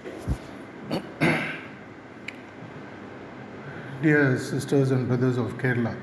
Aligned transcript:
Dear 4.02 4.38
sisters 4.38 4.92
and 4.92 5.08
brothers 5.08 5.36
of 5.36 5.58
Kerala, 5.58 5.94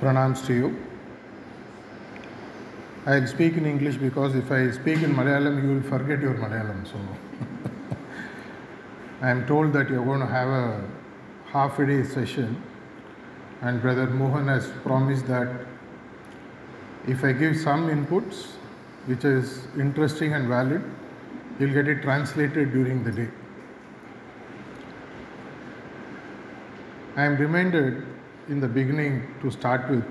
pranams 0.00 0.44
to 0.46 0.54
you. 0.54 0.76
I'll 3.06 3.26
speak 3.26 3.56
in 3.56 3.66
English 3.66 3.96
because 3.96 4.34
if 4.34 4.50
I 4.50 4.70
speak 4.70 5.02
in 5.02 5.14
Malayalam, 5.14 5.62
you 5.62 5.74
will 5.74 5.82
forget 5.82 6.20
your 6.20 6.34
Malayalam. 6.34 6.86
So 6.86 6.98
I 9.22 9.30
am 9.30 9.46
told 9.46 9.72
that 9.74 9.90
you're 9.90 10.04
going 10.04 10.20
to 10.20 10.26
have 10.26 10.48
a 10.48 10.82
half 11.46 11.78
a 11.78 11.86
day 11.86 12.02
session, 12.02 12.60
and 13.60 13.80
Brother 13.80 14.06
Mohan 14.06 14.48
has 14.48 14.66
promised 14.82 15.26
that 15.28 15.48
if 17.06 17.22
I 17.22 17.32
give 17.32 17.56
some 17.56 17.88
inputs 17.90 18.54
which 19.06 19.24
is 19.24 19.68
interesting 19.78 20.32
and 20.32 20.48
valid, 20.48 20.82
you'll 21.58 21.72
get 21.72 21.88
it 21.88 22.02
translated 22.02 22.72
during 22.72 23.04
the 23.04 23.12
day. 23.12 23.28
I 27.16 27.24
am 27.24 27.36
reminded 27.36 28.04
in 28.48 28.60
the 28.60 28.68
beginning 28.68 29.34
to 29.40 29.50
start 29.50 29.88
with 29.88 30.04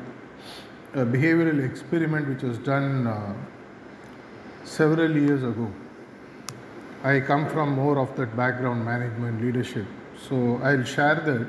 a 0.94 1.06
behavioral 1.06 1.64
experiment 1.64 2.30
which 2.30 2.44
was 2.44 2.58
done 2.60 3.08
uh, 3.08 3.34
several 4.64 5.16
years 5.16 5.44
ago. 5.44 5.72
I 7.04 7.20
come 7.20 7.50
from 7.50 7.74
more 7.74 8.00
of 8.00 8.16
that 8.16 8.38
background 8.38 8.86
management 8.86 9.42
leadership, 9.42 9.86
so 10.30 10.62
I'll 10.64 10.86
share 10.86 11.16
that, 11.16 11.48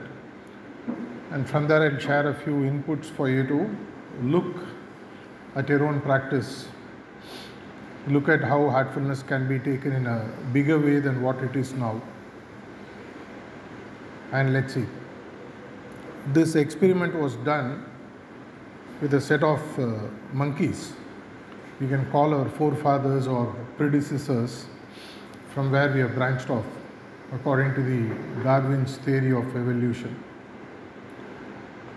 and 1.30 1.48
from 1.48 1.68
there 1.68 1.88
I'll 1.88 2.01
share 2.01 2.29
a 2.29 2.34
few 2.34 2.54
inputs 2.54 3.04
for 3.04 3.29
you 3.29 3.46
to 3.46 3.76
look 4.23 4.56
at 5.54 5.68
your 5.68 5.87
own 5.87 6.01
practice. 6.01 6.66
Look 8.08 8.28
at 8.28 8.42
how 8.42 8.68
heartfulness 8.68 9.22
can 9.22 9.48
be 9.48 9.58
taken 9.58 9.92
in 9.92 10.06
a 10.06 10.28
bigger 10.52 10.78
way 10.78 11.00
than 11.00 11.22
what 11.22 11.38
it 11.38 11.56
is 11.56 11.72
now. 11.72 12.02
And 14.32 14.52
let's 14.52 14.74
see. 14.74 14.87
This 16.32 16.54
experiment 16.54 17.14
was 17.14 17.37
done 17.37 17.84
with 19.01 19.14
a 19.14 19.20
set 19.20 19.42
of 19.42 19.60
uh, 19.79 19.92
monkeys. 20.32 20.92
We 21.80 21.88
can 21.88 22.10
call 22.10 22.34
our 22.34 22.48
forefathers 22.48 23.26
or 23.26 23.54
predecessors 23.76 24.66
from 25.54 25.70
where 25.70 25.92
we 25.92 26.01
have 26.01 26.14
branched 26.14 26.51
off, 26.51 26.64
according 27.32 27.74
to 27.74 27.82
the 27.82 28.42
Darwin's 28.42 28.96
theory 28.98 29.32
of 29.32 29.45
evolution. 29.57 30.23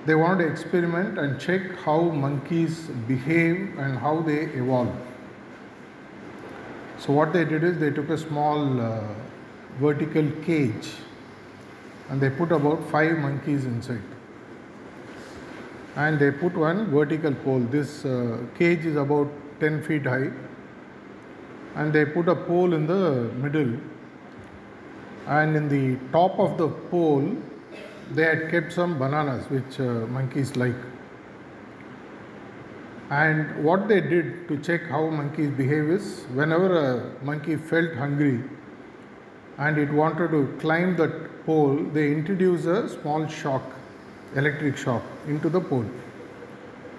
They 0.05 0.15
wanted 0.15 0.45
to 0.45 0.51
experiment 0.51 1.17
and 1.17 1.39
check 1.39 1.77
how 1.79 2.01
monkeys 2.01 2.87
behave 3.07 3.77
and 3.77 3.97
how 3.97 4.21
they 4.21 4.45
evolve. 4.61 4.95
So, 7.07 7.13
what 7.13 7.31
they 7.31 7.45
did 7.45 7.63
is 7.63 7.79
they 7.79 7.89
took 7.89 8.09
a 8.09 8.17
small 8.17 8.81
uh, 8.81 9.01
vertical 9.79 10.29
cage 10.43 10.89
and 12.09 12.19
they 12.19 12.29
put 12.29 12.51
about 12.51 12.83
five 12.91 13.17
monkeys 13.17 13.63
inside. 13.63 14.01
And 15.95 16.19
they 16.19 16.31
put 16.31 16.57
one 16.57 16.91
vertical 16.91 17.33
pole. 17.33 17.61
This 17.61 18.03
uh, 18.03 18.39
cage 18.59 18.85
is 18.85 18.97
about 18.97 19.31
10 19.61 19.83
feet 19.83 20.05
high. 20.05 20.31
And 21.75 21.93
they 21.93 22.03
put 22.03 22.27
a 22.27 22.35
pole 22.35 22.73
in 22.73 22.87
the 22.87 23.31
middle. 23.35 23.79
And 25.27 25.55
in 25.55 25.69
the 25.69 25.97
top 26.11 26.37
of 26.37 26.57
the 26.57 26.67
pole, 26.67 27.37
they 28.11 28.23
had 28.23 28.51
kept 28.51 28.73
some 28.73 28.99
bananas 28.99 29.49
which 29.49 29.79
uh, 29.79 30.05
monkeys 30.07 30.57
like. 30.57 30.75
And 33.09 33.63
what 33.63 33.87
they 33.87 34.01
did 34.01 34.47
to 34.49 34.57
check 34.57 34.83
how 34.87 35.09
monkeys 35.09 35.49
behave 35.51 35.89
is 35.89 36.25
whenever 36.33 36.75
a 36.77 37.25
monkey 37.25 37.55
felt 37.55 37.93
hungry 37.95 38.43
and 39.57 39.77
it 39.77 39.91
wanted 39.91 40.31
to 40.31 40.53
climb 40.59 40.97
that 40.97 41.45
pole, 41.45 41.77
they 41.93 42.11
introduce 42.11 42.65
a 42.65 42.89
small 42.89 43.25
shock, 43.27 43.63
electric 44.35 44.77
shock, 44.77 45.01
into 45.27 45.49
the 45.49 45.61
pole. 45.61 45.85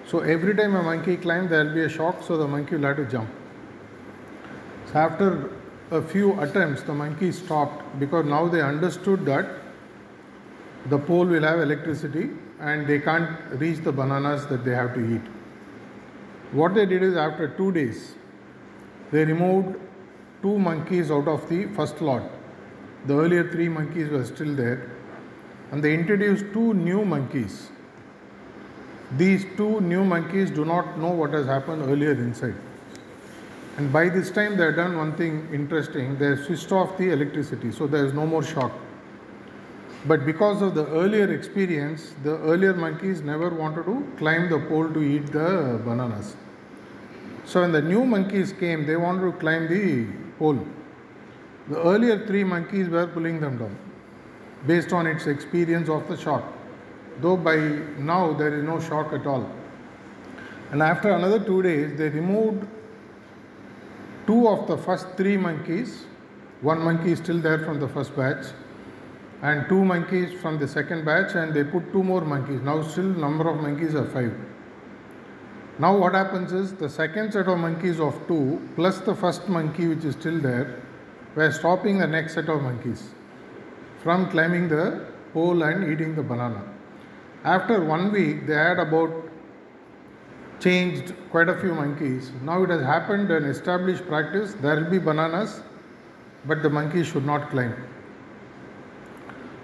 So 0.06 0.20
every 0.20 0.54
time 0.56 0.74
a 0.74 0.82
monkey 0.82 1.18
climbs, 1.18 1.50
there 1.50 1.64
will 1.66 1.74
be 1.74 1.82
a 1.82 1.88
shock, 1.88 2.22
so 2.22 2.38
the 2.38 2.48
monkey 2.48 2.76
will 2.76 2.84
have 2.84 2.96
to 2.96 3.04
jump. 3.04 3.28
So 4.86 4.98
after 4.98 5.50
a 5.90 6.00
few 6.00 6.40
attempts, 6.40 6.82
the 6.82 6.94
monkey 6.94 7.30
stopped 7.32 8.00
because 8.00 8.24
now 8.24 8.48
they 8.48 8.62
understood 8.62 9.26
that 9.26 9.46
the 10.86 10.98
pole 10.98 11.26
will 11.26 11.42
have 11.42 11.60
electricity 11.60 12.30
and 12.60 12.86
they 12.86 12.98
can't 12.98 13.30
reach 13.60 13.84
the 13.84 13.92
bananas 13.92 14.46
that 14.46 14.64
they 14.64 14.74
have 14.74 14.94
to 14.94 15.16
eat. 15.16 15.20
What 16.52 16.74
they 16.74 16.86
did 16.86 17.02
is 17.02 17.16
after 17.16 17.48
two 17.48 17.72
days, 17.72 18.14
they 19.10 19.24
removed 19.24 19.76
two 20.42 20.58
monkeys 20.58 21.10
out 21.10 21.28
of 21.28 21.48
the 21.48 21.66
first 21.66 22.00
lot. 22.00 22.22
The 23.06 23.14
earlier 23.14 23.50
three 23.50 23.68
monkeys 23.68 24.08
were 24.08 24.24
still 24.24 24.54
there, 24.54 24.90
and 25.70 25.82
they 25.82 25.94
introduced 25.94 26.46
two 26.52 26.74
new 26.74 27.04
monkeys. 27.04 27.70
These 29.16 29.46
two 29.56 29.80
new 29.80 30.04
monkeys 30.04 30.50
do 30.50 30.64
not 30.64 30.98
know 30.98 31.10
what 31.10 31.32
has 31.32 31.46
happened 31.46 31.82
earlier 31.82 32.12
inside. 32.12 32.54
And 33.76 33.92
by 33.92 34.08
this 34.08 34.30
time, 34.30 34.56
they 34.56 34.64
have 34.64 34.76
done 34.76 34.96
one 34.96 35.16
thing 35.16 35.48
interesting 35.52 36.18
they 36.18 36.26
have 36.26 36.44
switched 36.44 36.72
off 36.72 36.96
the 36.98 37.10
electricity, 37.10 37.72
so 37.72 37.86
there 37.86 38.04
is 38.04 38.12
no 38.12 38.26
more 38.26 38.42
shock. 38.42 38.72
But 40.06 40.24
because 40.24 40.62
of 40.62 40.74
the 40.74 40.86
earlier 40.86 41.32
experience, 41.32 42.14
the 42.22 42.38
earlier 42.38 42.72
monkeys 42.72 43.20
never 43.20 43.50
wanted 43.50 43.84
to 43.86 44.06
climb 44.16 44.48
the 44.48 44.60
pole 44.60 44.88
to 44.88 45.02
eat 45.02 45.26
the 45.32 45.80
bananas. 45.84 46.36
So 47.44 47.62
when 47.62 47.72
the 47.72 47.82
new 47.82 48.04
monkeys 48.04 48.52
came, 48.52 48.86
they 48.86 48.96
wanted 48.96 49.22
to 49.22 49.32
climb 49.32 49.68
the 49.68 50.06
pole. 50.38 50.64
The 51.68 51.82
earlier 51.82 52.26
three 52.26 52.44
monkeys 52.44 52.88
were 52.88 53.06
pulling 53.06 53.40
them 53.40 53.58
down 53.58 53.76
based 54.66 54.92
on 54.92 55.06
its 55.06 55.26
experience 55.26 55.88
of 55.88 56.08
the 56.08 56.16
shock. 56.16 56.44
Though 57.20 57.36
by 57.36 57.56
now 57.98 58.32
there 58.32 58.54
is 58.56 58.64
no 58.64 58.80
shock 58.80 59.12
at 59.12 59.26
all. 59.26 59.50
And 60.70 60.82
after 60.82 61.10
another 61.10 61.40
two 61.40 61.62
days, 61.62 61.98
they 61.98 62.08
removed 62.08 62.66
two 64.26 64.46
of 64.46 64.68
the 64.68 64.76
first 64.76 65.06
three 65.16 65.36
monkeys. 65.36 66.04
One 66.60 66.80
monkey 66.80 67.12
is 67.12 67.18
still 67.18 67.40
there 67.40 67.58
from 67.64 67.80
the 67.80 67.88
first 67.88 68.14
batch 68.14 68.46
and 69.42 69.68
two 69.68 69.84
monkeys 69.84 70.32
from 70.40 70.58
the 70.58 70.66
second 70.66 71.04
batch 71.04 71.34
and 71.34 71.54
they 71.54 71.62
put 71.62 71.92
two 71.92 72.02
more 72.02 72.22
monkeys. 72.22 72.60
Now 72.60 72.82
still 72.82 73.04
number 73.04 73.48
of 73.48 73.60
monkeys 73.60 73.94
are 73.94 74.06
five. 74.06 74.34
Now 75.78 75.96
what 75.96 76.14
happens 76.14 76.52
is 76.52 76.74
the 76.74 76.88
second 76.88 77.32
set 77.32 77.46
of 77.46 77.58
monkeys 77.58 78.00
of 78.00 78.26
two 78.26 78.60
plus 78.74 78.98
the 78.98 79.14
first 79.14 79.48
monkey 79.48 79.86
which 79.86 80.04
is 80.04 80.14
still 80.14 80.40
there 80.40 80.82
were 81.36 81.52
stopping 81.52 81.98
the 81.98 82.06
next 82.06 82.34
set 82.34 82.48
of 82.48 82.62
monkeys 82.62 83.10
from 84.02 84.28
climbing 84.30 84.68
the 84.68 85.06
pole 85.32 85.62
and 85.62 85.92
eating 85.92 86.16
the 86.16 86.22
banana. 86.22 86.62
After 87.44 87.84
one 87.84 88.10
week 88.10 88.46
they 88.46 88.54
had 88.54 88.80
about 88.80 89.12
changed 90.58 91.14
quite 91.30 91.48
a 91.48 91.56
few 91.60 91.72
monkeys. 91.72 92.32
Now 92.42 92.64
it 92.64 92.70
has 92.70 92.82
happened 92.82 93.30
an 93.30 93.44
established 93.44 94.04
practice 94.08 94.54
there 94.54 94.74
will 94.80 94.90
be 94.90 94.98
bananas 94.98 95.62
but 96.44 96.64
the 96.64 96.70
monkeys 96.70 97.06
should 97.06 97.24
not 97.24 97.50
climb 97.50 97.76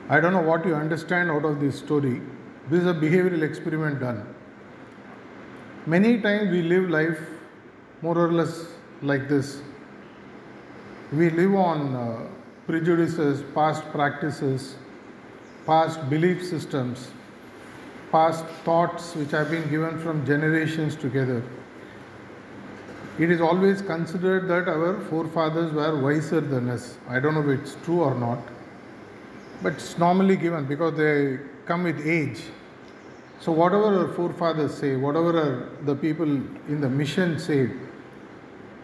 I 0.09 0.21
don't 0.21 0.35
know 0.35 0.43
what 0.43 0.67
you 0.67 0.75
understand 0.75 1.31
out 1.31 1.47
of 1.47 1.61
this 1.61 1.79
story. 1.79 2.21
This 2.69 2.83
is 2.83 2.87
a 2.87 2.93
behavioral 2.93 3.43
experiment 3.43 4.01
done. 4.01 4.35
Many 5.87 6.21
times 6.21 6.51
we 6.51 6.61
live 6.61 6.91
life 6.91 7.19
more 8.03 8.19
or 8.19 8.31
less 8.31 8.67
like 9.01 9.31
this. 9.31 9.63
We 11.11 11.31
live 11.31 11.55
on 11.55 11.95
uh, 11.95 12.27
prejudices, 12.67 13.43
past 13.55 13.83
practices, 13.93 14.75
past 15.65 16.11
belief 16.11 16.45
systems, 16.45 17.11
past 18.13 18.45
thoughts 18.65 19.15
which 19.17 19.31
have 19.31 19.51
been 19.51 19.69
given 19.71 19.99
from 19.99 20.27
generations 20.27 20.97
together. 20.97 21.43
It 23.19 23.31
is 23.31 23.41
always 23.41 23.81
considered 23.81 24.49
that 24.49 24.69
our 24.69 25.01
forefathers 25.09 25.73
were 25.73 25.99
wiser 25.99 26.43
than 26.43 26.69
us. 26.69 26.99
I 27.09 27.21
don't 27.21 27.35
know 27.35 27.49
if 27.49 27.61
it's 27.61 27.77
true 27.85 28.03
or 28.03 28.15
not 28.15 28.54
but 29.63 29.75
it's 29.75 29.99
normally 29.99 30.37
given 30.37 30.67
because 30.67 30.97
they 30.97 31.39
come 31.67 31.85
with 31.85 32.07
age. 32.07 32.43
So, 33.41 33.53
whatever 33.53 34.07
our 34.07 34.15
forefathers 34.15 34.75
say, 34.75 34.97
whatever 34.97 35.69
the 35.83 35.95
people 35.95 36.27
in 36.27 36.81
the 36.81 36.89
mission 36.89 37.39
say, 37.39 37.71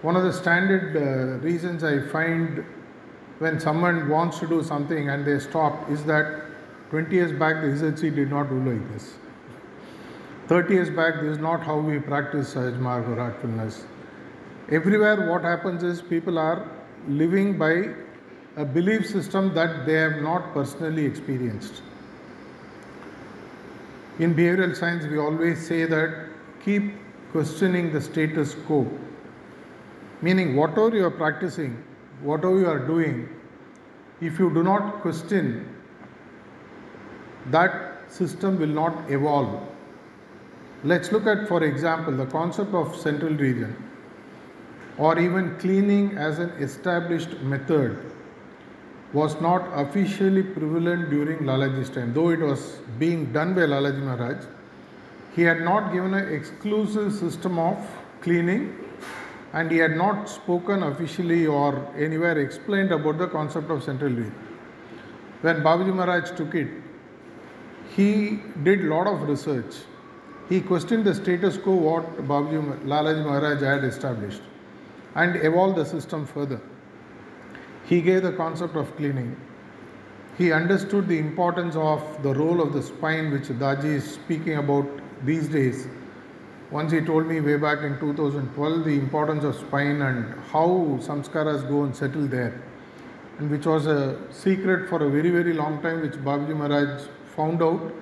one 0.02 0.16
of 0.16 0.22
the 0.22 0.32
standard 0.32 0.96
uh, 0.96 1.38
reasons 1.44 1.84
I 1.84 2.06
find 2.08 2.64
when 3.38 3.58
someone 3.58 4.08
wants 4.08 4.38
to 4.40 4.46
do 4.46 4.62
something 4.62 5.08
and 5.08 5.26
they 5.26 5.38
stop 5.38 5.90
is 5.90 6.04
that 6.04 6.42
20 6.90 7.14
years 7.14 7.32
back 7.32 7.62
the 7.62 7.68
SHC 7.68 8.14
did 8.14 8.30
not 8.30 8.48
do 8.48 8.58
like 8.58 8.92
this. 8.92 9.14
30 10.48 10.74
years 10.74 10.90
back, 10.90 11.20
this 11.20 11.32
is 11.32 11.38
not 11.38 11.62
how 11.62 11.78
we 11.78 11.98
practice 12.00 12.54
Sahaj 12.54 12.78
Marg 12.80 13.08
or 13.08 13.16
heartfulness. 13.16 13.84
Everywhere, 14.68 15.30
what 15.30 15.42
happens 15.42 15.82
is 15.82 16.02
people 16.02 16.38
are 16.38 16.68
living 17.08 17.56
by 17.56 17.94
a 18.60 18.64
belief 18.64 19.06
system 19.08 19.54
that 19.54 19.86
they 19.86 19.94
have 19.94 20.16
not 20.22 20.52
personally 20.52 21.04
experienced. 21.06 21.82
In 24.18 24.34
behavioral 24.34 24.76
science, 24.76 25.06
we 25.06 25.16
always 25.16 25.66
say 25.66 25.86
that 25.86 26.26
keep 26.62 26.92
questioning 27.32 27.90
the 27.90 28.02
status 28.02 28.54
quo, 28.66 28.86
meaning, 30.20 30.56
whatever 30.56 30.94
you 30.94 31.06
are 31.06 31.16
practicing, 31.22 31.82
whatever 32.20 32.58
you 32.58 32.68
are 32.68 32.86
doing, 32.86 33.30
if 34.20 34.38
you 34.38 34.52
do 34.52 34.62
not 34.62 35.00
question, 35.00 35.66
that 37.46 38.02
system 38.08 38.58
will 38.58 38.74
not 38.82 39.10
evolve. 39.10 39.66
Let's 40.84 41.12
look 41.12 41.26
at, 41.26 41.48
for 41.48 41.62
example, 41.64 42.14
the 42.14 42.26
concept 42.26 42.74
of 42.74 42.94
central 42.94 43.32
region 43.32 43.74
or 44.98 45.18
even 45.18 45.56
cleaning 45.58 46.18
as 46.18 46.38
an 46.38 46.50
established 46.68 47.40
method 47.40 48.09
was 49.12 49.40
not 49.40 49.62
officially 49.74 50.42
prevalent 50.42 51.10
during 51.10 51.38
Lalaji's 51.38 51.90
time. 51.90 52.12
Though 52.12 52.30
it 52.30 52.40
was 52.40 52.78
being 52.98 53.32
done 53.32 53.54
by 53.54 53.62
Lalaji 53.62 54.02
Maharaj, 54.02 54.44
he 55.34 55.42
had 55.42 55.62
not 55.62 55.92
given 55.92 56.14
an 56.14 56.32
exclusive 56.32 57.12
system 57.12 57.58
of 57.58 57.76
cleaning 58.20 58.76
and 59.52 59.70
he 59.70 59.78
had 59.78 59.96
not 59.96 60.28
spoken 60.28 60.84
officially 60.84 61.46
or 61.46 61.88
anywhere 61.96 62.38
explained 62.38 62.92
about 62.92 63.18
the 63.18 63.26
concept 63.26 63.70
of 63.70 63.82
central 63.82 64.10
region. 64.10 64.34
When 65.40 65.56
Babuji 65.56 65.94
Maharaj 65.94 66.30
took 66.36 66.54
it, 66.54 66.68
he 67.96 68.40
did 68.62 68.84
lot 68.84 69.08
of 69.08 69.22
research. 69.22 69.74
He 70.48 70.60
questioned 70.60 71.04
the 71.04 71.14
status 71.14 71.56
quo 71.56 71.74
what 71.74 72.16
Babuji 72.28 72.84
Lalaji 72.84 73.24
Maharaj 73.24 73.60
had 73.60 73.84
established 73.84 74.42
and 75.16 75.36
evolved 75.36 75.78
the 75.78 75.84
system 75.84 76.26
further. 76.26 76.60
He 77.90 78.00
gave 78.00 78.22
the 78.22 78.32
concept 78.32 78.76
of 78.76 78.96
cleaning. 78.96 79.36
He 80.38 80.52
understood 80.52 81.08
the 81.08 81.18
importance 81.18 81.74
of 81.74 82.22
the 82.22 82.32
role 82.32 82.60
of 82.60 82.72
the 82.72 82.82
spine, 82.84 83.32
which 83.32 83.48
Daji 83.62 83.96
is 83.96 84.04
speaking 84.14 84.58
about 84.58 84.86
these 85.24 85.48
days. 85.48 85.88
Once 86.70 86.92
he 86.92 87.00
told 87.00 87.26
me 87.26 87.40
way 87.40 87.56
back 87.56 87.82
in 87.82 87.98
2012 87.98 88.84
the 88.84 88.94
importance 88.94 89.42
of 89.42 89.56
spine 89.56 90.02
and 90.02 90.32
how 90.52 90.68
samskaras 91.02 91.68
go 91.68 91.82
and 91.82 91.96
settle 91.96 92.28
there, 92.28 92.62
and 93.38 93.50
which 93.50 93.66
was 93.66 93.88
a 93.88 94.16
secret 94.30 94.88
for 94.88 95.02
a 95.02 95.10
very, 95.10 95.30
very 95.30 95.52
long 95.52 95.82
time, 95.82 96.00
which 96.00 96.12
Babuji 96.12 96.56
Maharaj 96.56 97.08
found 97.34 97.60
out. 97.60 97.92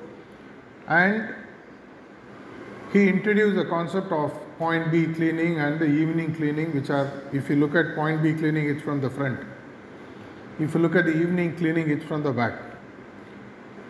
And 0.86 1.34
he 2.92 3.08
introduced 3.08 3.56
the 3.56 3.64
concept 3.64 4.12
of 4.12 4.38
point 4.58 4.92
B 4.92 5.06
cleaning 5.14 5.60
and 5.60 5.80
the 5.80 5.86
evening 5.86 6.34
cleaning, 6.34 6.74
which 6.74 6.90
are, 6.90 7.10
if 7.32 7.48
you 7.48 7.56
look 7.56 7.74
at 7.74 7.94
point 7.94 8.22
B 8.22 8.34
cleaning, 8.34 8.68
it's 8.68 8.82
from 8.82 9.00
the 9.00 9.08
front. 9.08 9.40
If 10.58 10.74
you 10.74 10.80
look 10.80 10.96
at 10.96 11.04
the 11.04 11.16
evening 11.16 11.56
cleaning, 11.56 11.88
it's 11.90 12.04
from 12.04 12.22
the 12.22 12.32
back. 12.32 12.54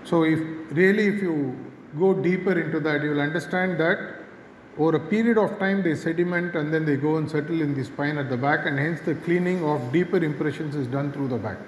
So, 0.05 0.25
if 0.25 0.39
really, 0.71 1.07
if 1.07 1.23
you 1.23 1.57
go 1.99 2.15
deeper 2.15 2.59
into 2.59 2.81
that, 2.81 3.03
you 3.03 3.11
will 3.11 3.21
understand 3.21 3.81
that 3.81 4.17
over 4.79 4.97
a 4.97 5.01
period 5.01 5.39
of 5.39 5.59
time 5.59 5.83
they 5.83 5.95
sediment 5.95 6.55
and 6.55 6.73
then 6.73 6.85
they 6.85 6.97
go 6.97 7.17
and 7.17 7.29
settle 7.29 7.61
in 7.61 7.75
the 7.75 7.85
spine 7.85 8.17
at 8.19 8.29
the 8.29 8.37
back, 8.37 8.67
and 8.67 8.79
hence 8.79 9.01
the 9.01 9.15
cleaning 9.15 9.65
of 9.65 9.93
deeper 9.93 10.19
impressions 10.19 10.77
is 10.77 10.87
done 10.87 11.11
through 11.13 11.29
the 11.29 11.37
back. 11.39 11.59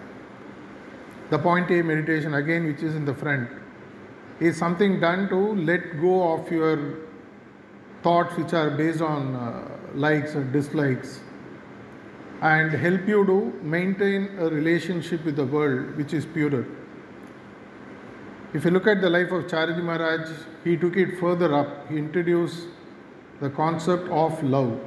The 1.30 1.38
point 1.38 1.70
A 1.70 1.82
meditation, 1.82 2.34
again, 2.34 2.66
which 2.66 2.82
is 2.82 2.94
in 2.94 3.04
the 3.04 3.14
front, 3.14 3.48
is 4.38 4.56
something 4.56 5.00
done 5.00 5.28
to 5.28 5.36
let 5.36 6.00
go 6.00 6.34
of 6.34 6.50
your 6.50 6.98
thoughts 8.02 8.36
which 8.36 8.52
are 8.52 8.70
based 8.70 9.00
on 9.00 9.34
uh, 9.34 9.68
likes 9.94 10.34
or 10.34 10.44
dislikes 10.44 11.20
and 12.40 12.72
help 12.72 13.06
you 13.06 13.24
to 13.26 13.60
maintain 13.62 14.30
a 14.38 14.48
relationship 14.48 15.24
with 15.24 15.36
the 15.36 15.44
world 15.44 15.96
which 15.96 16.14
is 16.14 16.24
purer. 16.24 16.66
If 18.54 18.64
you 18.64 18.70
look 18.70 18.86
at 18.86 19.00
the 19.00 19.10
life 19.10 19.30
of 19.30 19.44
Chariji 19.44 19.82
Maharaj, 19.82 20.30
he 20.64 20.76
took 20.76 20.96
it 20.96 21.20
further 21.20 21.54
up. 21.54 21.88
He 21.88 21.98
introduced 21.98 22.66
the 23.40 23.50
concept 23.50 24.08
of 24.08 24.42
love. 24.42 24.80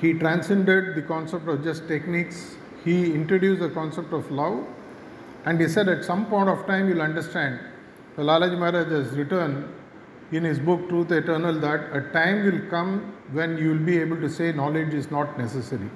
He 0.00 0.12
transcended 0.12 0.94
the 0.94 1.02
concept 1.02 1.48
of 1.48 1.62
just 1.64 1.88
techniques. 1.88 2.56
He 2.84 3.14
introduced 3.14 3.60
the 3.60 3.70
concept 3.70 4.12
of 4.12 4.30
love 4.30 4.66
and 5.44 5.60
he 5.60 5.68
said 5.68 5.88
at 5.88 6.04
some 6.04 6.26
point 6.26 6.48
of 6.48 6.66
time 6.66 6.88
you'll 6.88 7.02
understand. 7.02 7.60
The 8.16 8.22
Lalaji 8.22 8.58
Maharaj 8.58 8.88
has 8.88 9.16
written 9.16 9.72
in 10.32 10.42
his 10.42 10.58
book 10.58 10.88
Truth 10.88 11.12
Eternal 11.12 11.58
that 11.60 11.96
a 11.96 12.00
time 12.12 12.44
will 12.44 12.68
come 12.68 13.14
when 13.32 13.56
you 13.56 13.70
will 13.70 13.86
be 13.86 13.98
able 13.98 14.20
to 14.20 14.28
say 14.28 14.52
knowledge 14.52 14.92
is 14.92 15.10
not 15.10 15.38
necessary. 15.38 15.88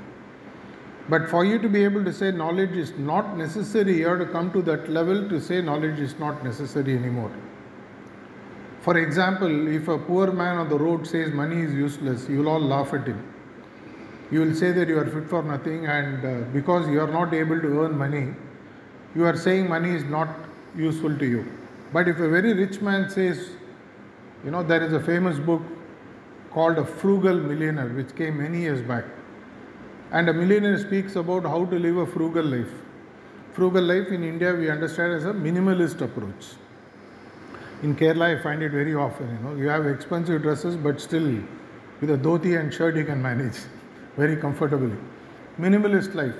But 1.08 1.28
for 1.28 1.44
you 1.44 1.58
to 1.58 1.68
be 1.68 1.82
able 1.82 2.04
to 2.04 2.12
say 2.12 2.30
knowledge 2.30 2.72
is 2.72 2.92
not 2.98 3.36
necessary, 3.36 3.98
you 3.98 4.06
have 4.06 4.18
to 4.18 4.26
come 4.26 4.52
to 4.52 4.62
that 4.62 4.88
level 4.88 5.28
to 5.28 5.40
say 5.40 5.60
knowledge 5.60 5.98
is 5.98 6.18
not 6.18 6.44
necessary 6.44 6.96
anymore. 6.96 7.32
For 8.82 8.96
example, 8.96 9.68
if 9.68 9.88
a 9.88 9.98
poor 9.98 10.32
man 10.32 10.56
on 10.56 10.68
the 10.68 10.78
road 10.78 11.06
says 11.06 11.32
money 11.32 11.60
is 11.60 11.74
useless, 11.74 12.28
you 12.28 12.38
will 12.38 12.48
all 12.48 12.60
laugh 12.60 12.94
at 12.94 13.06
him. 13.06 13.22
You 14.30 14.40
will 14.40 14.54
say 14.54 14.72
that 14.72 14.88
you 14.88 14.98
are 14.98 15.06
fit 15.06 15.28
for 15.28 15.42
nothing, 15.42 15.86
and 15.86 16.24
uh, 16.24 16.46
because 16.52 16.88
you 16.88 17.00
are 17.00 17.10
not 17.10 17.34
able 17.34 17.60
to 17.60 17.80
earn 17.80 17.98
money, 17.98 18.32
you 19.14 19.24
are 19.24 19.36
saying 19.36 19.68
money 19.68 19.90
is 19.90 20.04
not 20.04 20.28
useful 20.76 21.18
to 21.18 21.26
you. 21.26 21.44
But 21.92 22.06
if 22.08 22.20
a 22.20 22.28
very 22.28 22.54
rich 22.54 22.80
man 22.80 23.10
says, 23.10 23.50
you 24.44 24.50
know, 24.50 24.62
there 24.62 24.82
is 24.82 24.92
a 24.92 25.00
famous 25.00 25.38
book 25.38 25.62
called 26.52 26.78
A 26.78 26.84
Frugal 26.84 27.34
Millionaire, 27.34 27.88
which 27.88 28.14
came 28.14 28.38
many 28.38 28.60
years 28.60 28.80
back. 28.80 29.04
And 30.12 30.28
a 30.28 30.32
millionaire 30.32 30.78
speaks 30.78 31.14
about 31.16 31.44
how 31.44 31.64
to 31.66 31.78
live 31.78 31.96
a 31.96 32.06
frugal 32.06 32.44
life. 32.44 32.72
Frugal 33.52 33.84
life 33.84 34.08
in 34.08 34.24
India 34.24 34.52
we 34.54 34.68
understand 34.68 35.12
as 35.12 35.24
a 35.24 35.32
minimalist 35.32 36.00
approach. 36.00 36.46
In 37.82 37.94
Kerala, 37.94 38.38
I 38.38 38.42
find 38.42 38.62
it 38.62 38.72
very 38.72 38.94
often. 38.94 39.28
You 39.30 39.38
know, 39.38 39.56
you 39.56 39.68
have 39.68 39.86
expensive 39.86 40.42
dresses, 40.42 40.76
but 40.76 41.00
still, 41.00 41.38
with 42.00 42.10
a 42.10 42.18
dhoti 42.18 42.58
and 42.58 42.74
shirt, 42.74 42.96
you 42.96 43.04
can 43.04 43.22
manage 43.22 43.56
very 44.16 44.36
comfortably. 44.36 44.96
Minimalist 45.58 46.14
life. 46.14 46.34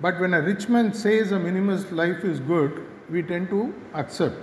But 0.00 0.18
when 0.18 0.32
a 0.32 0.40
rich 0.40 0.68
man 0.68 0.94
says 0.94 1.32
a 1.32 1.36
minimalist 1.36 1.92
life 1.92 2.24
is 2.24 2.40
good, 2.40 2.86
we 3.10 3.22
tend 3.22 3.50
to 3.50 3.74
accept. 3.94 4.36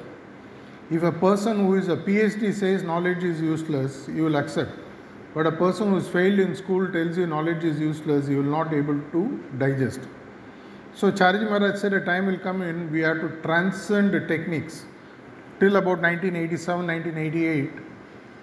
If 0.91 1.03
a 1.03 1.11
person 1.11 1.65
who 1.65 1.75
is 1.75 1.87
a 1.89 1.97
PhD 1.97 2.53
says 2.53 2.83
knowledge 2.83 3.23
is 3.23 3.41
useless, 3.41 4.07
you 4.07 4.23
will 4.23 4.37
accept. 4.37 4.71
But 5.37 5.45
a 5.45 5.51
person 5.51 5.89
who 5.89 5.95
has 5.99 6.07
failed 6.07 6.39
in 6.39 6.55
school 6.55 6.91
tells 6.91 7.15
you 7.15 7.27
knowledge 7.27 7.63
is 7.63 7.79
useless, 7.79 8.27
you 8.27 8.37
will 8.37 8.51
not 8.59 8.73
able 8.73 8.99
to 9.11 9.43
digest. 9.59 9.99
So 10.95 11.11
Chariji 11.11 11.47
Maharaj 11.47 11.79
said 11.79 11.93
a 11.93 12.03
time 12.03 12.25
will 12.25 12.39
come 12.39 12.63
in 12.63 12.91
we 12.91 13.01
have 13.01 13.19
to 13.21 13.29
transcend 13.43 14.13
techniques. 14.27 14.85
Till 15.59 15.75
about 15.75 16.01
1987, 16.01 16.87
1988, 16.87 17.69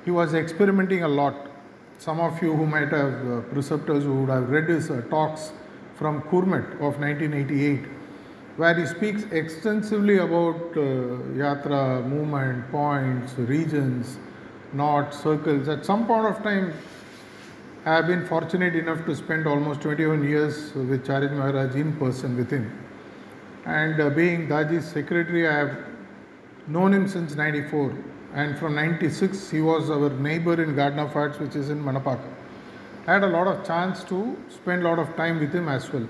he 0.05 0.13
was 0.13 0.35
experimenting 0.35 1.03
a 1.03 1.09
lot. 1.09 1.35
Some 1.99 2.21
of 2.21 2.41
you 2.41 2.55
who 2.55 2.65
might 2.65 2.93
have 2.93 3.29
uh, 3.29 3.41
preceptors 3.53 4.05
who 4.05 4.15
would 4.21 4.31
have 4.31 4.49
read 4.49 4.69
his 4.69 4.89
uh, 4.89 5.03
talks 5.11 5.51
from 5.97 6.23
Kurmet 6.23 6.75
of 6.75 7.01
1988, 7.01 7.87
where 8.57 8.75
he 8.79 8.87
speaks 8.87 9.25
extensively 9.33 10.19
about 10.19 10.63
uh, 10.77 11.19
yatra, 11.43 12.07
movement, 12.07 12.71
points, 12.71 13.35
regions, 13.39 14.17
knots, 14.75 15.23
circles. 15.23 15.69
At 15.69 15.85
some 15.85 16.07
point 16.07 16.27
of 16.27 16.43
time, 16.43 16.73
I 17.87 17.95
have 17.97 18.07
been 18.07 18.27
fortunate 18.27 18.75
enough 18.75 19.05
to 19.07 19.15
spend 19.15 19.47
almost 19.47 19.83
21 19.83 20.25
years 20.29 20.75
with 20.75 21.07
Chariji 21.07 21.37
Maharaj 21.37 21.75
in 21.75 21.97
person 21.97 22.37
with 22.37 22.51
him. 22.51 22.73
And 23.67 24.01
uh, 24.01 24.11
being 24.11 24.49
Daji's 24.49 24.87
secretary, 24.87 25.47
I 25.49 25.59
have 25.59 25.79
known 26.67 26.93
him 26.95 27.09
since 27.09 27.35
94. 27.35 27.95
And 28.35 28.59
from 28.59 28.75
96, 28.75 29.51
he 29.51 29.61
was 29.61 29.91
our 29.91 30.11
neighbor 30.11 30.61
in 30.63 30.75
Garden 30.75 30.99
of 30.99 31.15
Arts, 31.15 31.39
which 31.39 31.55
is 31.55 31.71
in 31.71 31.83
Manapak. 31.83 32.21
I 33.07 33.13
had 33.13 33.23
a 33.23 33.29
lot 33.29 33.47
of 33.47 33.67
chance 33.67 34.03
to 34.05 34.37
spend 34.49 34.83
a 34.83 34.89
lot 34.89 34.99
of 34.99 35.15
time 35.15 35.39
with 35.39 35.53
him 35.53 35.69
as 35.69 35.93
well. 35.93 36.09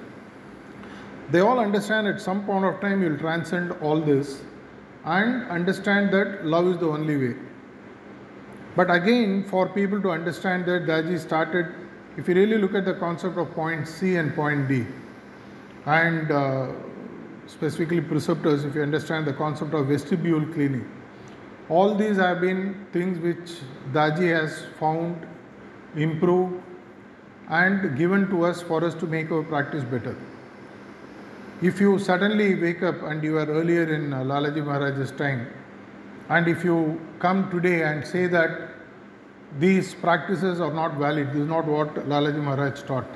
They 1.30 1.40
all 1.40 1.58
understand 1.58 2.06
at 2.06 2.20
some 2.20 2.44
point 2.44 2.64
of 2.64 2.80
time 2.80 3.02
you'll 3.02 3.18
transcend 3.18 3.72
all 3.82 4.00
this 4.00 4.42
and 5.04 5.50
understand 5.50 6.12
that 6.12 6.46
love 6.46 6.68
is 6.68 6.78
the 6.78 6.88
only 6.88 7.16
way. 7.16 7.36
But 8.76 8.90
again, 8.90 9.44
for 9.44 9.68
people 9.68 10.02
to 10.02 10.10
understand 10.10 10.66
that 10.66 10.86
Daji 10.86 11.18
started, 11.20 11.74
if 12.16 12.28
you 12.28 12.34
really 12.34 12.58
look 12.58 12.74
at 12.74 12.84
the 12.84 12.94
concept 12.94 13.38
of 13.38 13.52
point 13.54 13.86
C 13.86 14.16
and 14.16 14.34
point 14.34 14.68
D, 14.68 14.84
and 15.86 16.30
uh, 16.30 16.72
specifically 17.46 18.00
preceptors, 18.00 18.64
if 18.64 18.74
you 18.74 18.82
understand 18.82 19.26
the 19.26 19.32
concept 19.32 19.74
of 19.74 19.86
vestibule 19.86 20.44
cleaning, 20.46 20.90
all 21.68 21.94
these 21.94 22.16
have 22.16 22.40
been 22.40 22.86
things 22.92 23.18
which 23.18 23.60
Daji 23.92 24.34
has 24.34 24.66
found, 24.80 25.26
improved, 25.94 26.60
and 27.48 27.96
given 27.96 28.28
to 28.30 28.44
us 28.44 28.60
for 28.62 28.82
us 28.84 28.94
to 28.94 29.06
make 29.06 29.30
our 29.30 29.42
practice 29.42 29.84
better. 29.84 30.16
If 31.62 31.80
you 31.80 31.98
suddenly 31.98 32.54
wake 32.56 32.82
up 32.82 33.02
and 33.02 33.22
you 33.22 33.38
are 33.38 33.46
earlier 33.46 33.84
in 33.94 34.12
uh, 34.12 34.18
Lalaji 34.22 34.64
Maharaj's 34.64 35.12
time, 35.12 35.48
and 36.28 36.48
if 36.48 36.64
you 36.64 37.00
come 37.18 37.50
today 37.50 37.82
and 37.82 38.06
say 38.06 38.26
that 38.26 38.70
these 39.58 39.94
practices 39.94 40.60
are 40.60 40.72
not 40.72 40.94
valid, 40.94 41.28
this 41.28 41.36
is 41.42 41.48
not 41.48 41.66
what 41.66 41.94
Lalaji 41.94 42.42
Maharaj 42.42 42.82
taught, 42.82 43.06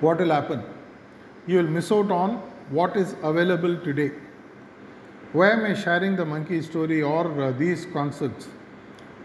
what 0.00 0.18
will 0.18 0.30
happen? 0.30 0.62
You 1.46 1.58
will 1.58 1.70
miss 1.78 1.90
out 1.90 2.10
on 2.10 2.36
what 2.70 2.96
is 2.96 3.14
available 3.22 3.76
today. 3.80 4.12
Why 5.32 5.50
am 5.50 5.64
I 5.64 5.74
sharing 5.74 6.16
the 6.16 6.24
monkey 6.24 6.62
story 6.62 7.02
or 7.02 7.42
uh, 7.42 7.52
these 7.52 7.86
concepts? 7.86 8.48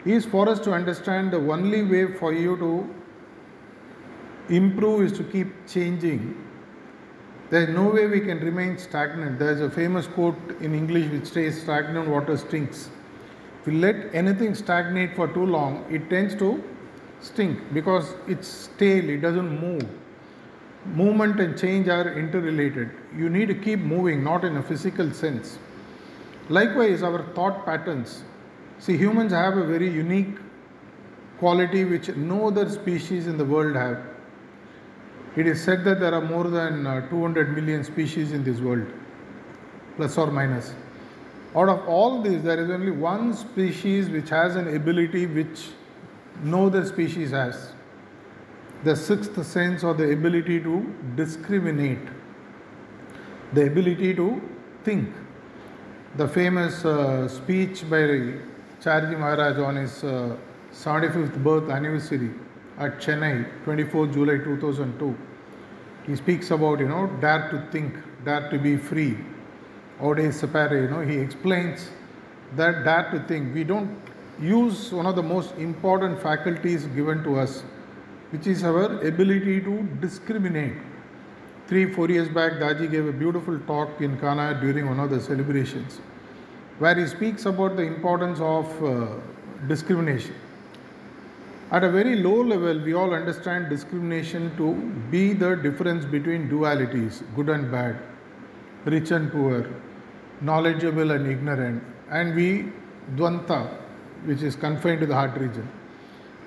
Is 0.06 0.26
for 0.26 0.50
us 0.50 0.60
to 0.62 0.74
understand 0.74 1.32
the 1.32 1.38
only 1.38 1.84
way 1.84 2.14
for 2.14 2.34
you 2.34 2.58
to 2.58 4.54
improve 4.54 5.04
is 5.04 5.18
to 5.18 5.24
keep 5.24 5.48
changing 5.68 6.36
There 7.54 7.66
is 7.66 7.70
no 7.70 7.88
way 7.88 8.08
we 8.08 8.20
can 8.20 8.40
remain 8.40 8.80
stagnant. 8.80 9.38
There 9.38 9.52
is 9.52 9.62
a 9.62 9.70
famous 9.70 10.08
quote 10.08 10.60
in 10.60 10.74
English 10.74 11.12
which 11.12 11.28
says, 11.28 11.62
Stagnant 11.62 12.10
water 12.10 12.36
stinks. 12.36 12.90
If 13.62 13.68
you 13.68 13.80
let 13.80 14.16
anything 14.16 14.56
stagnate 14.56 15.16
for 15.16 15.28
too 15.28 15.46
long, 15.46 15.86
it 15.88 16.10
tends 16.10 16.34
to 16.40 16.64
stink 17.22 17.60
because 17.72 18.16
it's 18.28 18.48
stale, 18.48 19.08
it 19.08 19.22
doesn't 19.22 19.62
move. 19.62 19.88
Movement 20.96 21.40
and 21.40 21.56
change 21.56 21.90
are 21.90 22.18
interrelated. 22.18 22.90
You 23.16 23.30
need 23.30 23.50
to 23.50 23.54
keep 23.54 23.78
moving, 23.78 24.24
not 24.24 24.44
in 24.44 24.58
a 24.58 24.64
physical 24.64 25.14
sense. 25.14 25.60
Likewise, 26.50 27.04
our 27.04 27.22
thought 27.36 27.68
patterns. 27.68 28.24
See, 28.80 28.98
humans 28.98 29.32
have 29.32 29.58
a 29.58 29.64
very 29.64 29.92
unique 29.92 30.38
quality 31.38 31.86
which 31.86 32.10
no 32.16 32.48
other 32.48 32.68
species 32.68 33.28
in 33.28 33.38
the 33.38 33.46
world 33.46 33.76
have. 33.76 34.13
It 35.36 35.48
is 35.48 35.64
said 35.64 35.84
that 35.86 36.00
there 36.00 36.14
are 36.14 36.22
more 36.22 36.44
than 36.44 36.86
uh, 36.86 37.10
200 37.10 37.56
million 37.56 37.84
species 37.84 38.32
in 38.32 38.44
this 38.44 38.60
world, 38.60 38.86
plus 39.98 40.18
or 40.18 40.28
minus. 40.28 40.74
Out 41.56 41.70
of 41.70 41.88
all 41.88 42.22
these, 42.22 42.44
there 42.44 42.60
is 42.60 42.70
only 42.70 42.92
one 42.92 43.34
species 43.34 44.10
which 44.10 44.30
has 44.30 44.56
an 44.56 44.76
ability 44.76 45.26
which 45.26 45.70
no 46.44 46.68
other 46.68 46.86
species 46.86 47.32
has 47.32 47.74
the 48.84 48.96
sixth 48.96 49.44
sense 49.46 49.84
or 49.84 49.94
the 49.94 50.12
ability 50.12 50.60
to 50.60 50.94
discriminate, 51.16 52.06
the 53.54 53.66
ability 53.68 54.14
to 54.16 54.42
think. 54.84 55.10
The 56.16 56.28
famous 56.28 56.86
uh, 56.86 57.28
speech 57.28 57.90
by 57.90 58.02
Chariji 58.84 59.18
Maharaj 59.18 59.58
on 59.58 59.78
his 59.78 60.04
uh, 60.04 60.36
75th 60.72 61.42
birth 61.44 61.70
anniversary 61.70 62.32
at 62.78 63.00
Chennai, 63.00 63.64
24 63.64 64.08
July 64.08 64.38
2002. 64.38 65.16
He 66.06 66.16
speaks 66.16 66.52
about, 66.52 66.80
you 66.80 66.88
know, 66.88 67.08
dare 67.22 67.50
to 67.50 67.72
think, 67.72 67.96
dare 68.26 68.50
to 68.50 68.58
be 68.60 68.78
free. 68.78 69.18
Aude 70.02 70.32
Sapere, 70.34 70.84
you 70.84 70.90
know, 70.90 71.02
he 71.02 71.18
explains 71.18 71.90
that 72.56 72.84
dare 72.84 73.10
to 73.12 73.20
think. 73.28 73.54
We 73.54 73.64
don't 73.64 73.96
use 74.40 74.92
one 74.92 75.06
of 75.06 75.16
the 75.16 75.24
most 75.24 75.56
important 75.56 76.22
faculties 76.22 76.86
given 76.88 77.24
to 77.24 77.40
us, 77.40 77.62
which 78.32 78.48
is 78.48 78.64
our 78.64 79.00
ability 79.06 79.62
to 79.62 79.84
discriminate. 80.02 80.74
Three, 81.68 81.94
four 81.94 82.10
years 82.10 82.28
back, 82.28 82.54
Daji 82.54 82.92
gave 82.92 83.08
a 83.08 83.14
beautiful 83.14 83.58
talk 83.60 84.02
in 84.02 84.18
Kanha 84.18 84.60
during 84.60 84.88
one 84.88 85.00
of 85.00 85.10
the 85.10 85.22
celebrations, 85.22 86.02
where 86.80 86.96
he 86.96 87.08
speaks 87.08 87.46
about 87.46 87.78
the 87.78 87.84
importance 87.84 88.40
of 88.42 88.84
uh, 88.84 89.08
discrimination. 89.68 90.36
At 91.74 91.84
a 91.84 91.90
very 91.90 92.16
low 92.18 92.40
level, 92.44 92.80
we 92.80 92.94
all 92.94 93.16
understand 93.16 93.68
discrimination 93.68 94.56
to 94.58 94.76
be 95.10 95.34
the 95.34 95.56
difference 95.56 96.06
between 96.06 96.48
dualities, 96.48 97.24
good 97.36 97.50
and 97.50 97.72
bad, 97.72 97.98
rich 98.86 99.10
and 99.10 99.32
poor, 99.32 99.68
knowledgeable 100.42 101.10
and 101.10 101.26
ignorant, 101.26 101.84
and 102.12 102.36
we 102.36 102.72
dvanta, 103.16 103.76
which 104.26 104.44
is 104.44 104.56
confined 104.56 105.00
to 105.00 105.08
the 105.08 105.16
heart 105.16 105.36
region. 105.40 105.68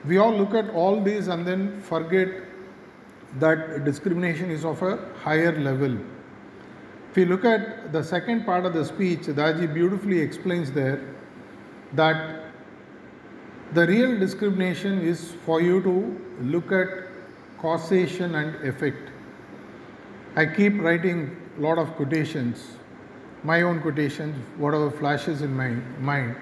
We 0.04 0.18
all 0.18 0.32
look 0.32 0.54
at 0.54 0.70
all 0.70 1.02
these 1.02 1.26
and 1.26 1.44
then 1.44 1.80
forget 1.80 2.28
that 3.40 3.84
discrimination 3.84 4.52
is 4.52 4.64
of 4.64 4.80
a 4.82 5.12
higher 5.24 5.58
level. 5.58 5.98
If 7.10 7.16
you 7.16 7.26
look 7.26 7.44
at 7.44 7.92
the 7.92 8.04
second 8.04 8.44
part 8.44 8.64
of 8.64 8.74
the 8.74 8.84
speech, 8.84 9.22
Daji 9.22 9.74
beautifully 9.74 10.20
explains 10.20 10.70
there 10.70 11.00
that 11.94 12.45
the 13.76 13.86
real 13.86 14.18
discrimination 14.18 15.00
is 15.06 15.32
for 15.44 15.60
you 15.60 15.82
to 15.82 15.94
look 16.52 16.72
at 16.72 16.88
causation 17.58 18.34
and 18.34 18.54
effect. 18.68 19.10
I 20.34 20.46
keep 20.46 20.80
writing 20.80 21.36
a 21.58 21.60
lot 21.60 21.76
of 21.76 21.90
quotations, 21.96 22.62
my 23.42 23.60
own 23.62 23.82
quotations, 23.82 24.34
whatever 24.56 24.90
flashes 24.90 25.42
in 25.42 25.54
my 25.54 25.68
mind. 26.10 26.36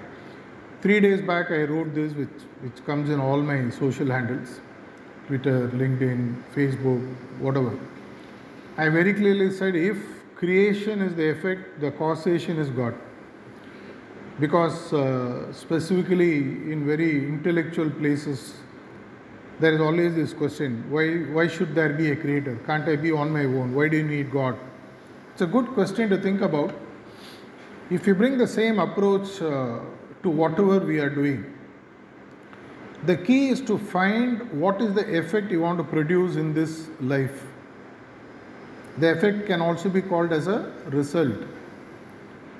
Three 0.81 1.01
days 1.01 1.19
back, 1.21 1.51
I 1.51 1.63
wrote 1.63 1.93
this, 1.93 2.13
which, 2.13 2.37
which 2.61 2.85
comes 2.85 3.09
in 3.09 3.19
all 3.19 3.41
my 3.41 3.69
social 3.69 4.09
handles 4.09 4.61
Twitter, 5.27 5.67
LinkedIn, 5.69 6.41
Facebook, 6.55 7.03
whatever. 7.39 7.77
I 8.77 8.87
very 8.87 9.13
clearly 9.13 9.51
said 9.51 9.75
if 9.75 9.97
creation 10.35 11.01
is 11.01 11.15
the 11.15 11.31
effect, 11.31 11.81
the 11.81 11.91
causation 11.91 12.59
is 12.59 12.69
God 12.69 12.95
because 14.39 14.93
uh, 14.93 15.51
specifically 15.53 16.37
in 16.71 16.85
very 16.85 17.25
intellectual 17.25 17.89
places 17.89 18.55
there 19.59 19.73
is 19.73 19.79
always 19.79 20.15
this 20.15 20.33
question 20.33 20.83
why 20.89 21.07
why 21.37 21.47
should 21.47 21.73
there 21.73 21.93
be 21.93 22.11
a 22.11 22.15
creator? 22.15 22.59
Can't 22.65 22.89
i 22.89 22.95
be 22.95 23.11
on 23.11 23.31
my 23.31 23.45
own? 23.45 23.73
Why 23.73 23.87
do 23.87 23.97
you 23.97 24.03
need 24.03 24.31
god? 24.31 24.57
It's 25.31 25.41
a 25.41 25.47
good 25.47 25.67
question 25.67 26.09
to 26.09 26.17
think 26.17 26.41
about. 26.41 26.73
If 27.89 28.07
you 28.07 28.15
bring 28.15 28.37
the 28.37 28.47
same 28.47 28.79
approach 28.79 29.41
uh, 29.41 29.79
to 30.23 30.29
whatever 30.29 30.79
we 30.79 30.99
are 30.99 31.09
doing 31.09 31.45
the 33.05 33.15
key 33.15 33.49
is 33.49 33.61
to 33.61 33.77
find 33.77 34.51
what 34.51 34.81
is 34.81 34.93
the 34.93 35.17
effect 35.17 35.51
you 35.51 35.61
want 35.61 35.77
to 35.77 35.83
produce 35.83 36.35
in 36.35 36.53
this 36.53 36.87
life. 36.99 37.43
The 38.97 39.11
effect 39.11 39.45
can 39.47 39.61
also 39.61 39.89
be 39.89 40.01
called 40.01 40.31
as 40.31 40.47
a 40.47 40.71
result 40.87 41.35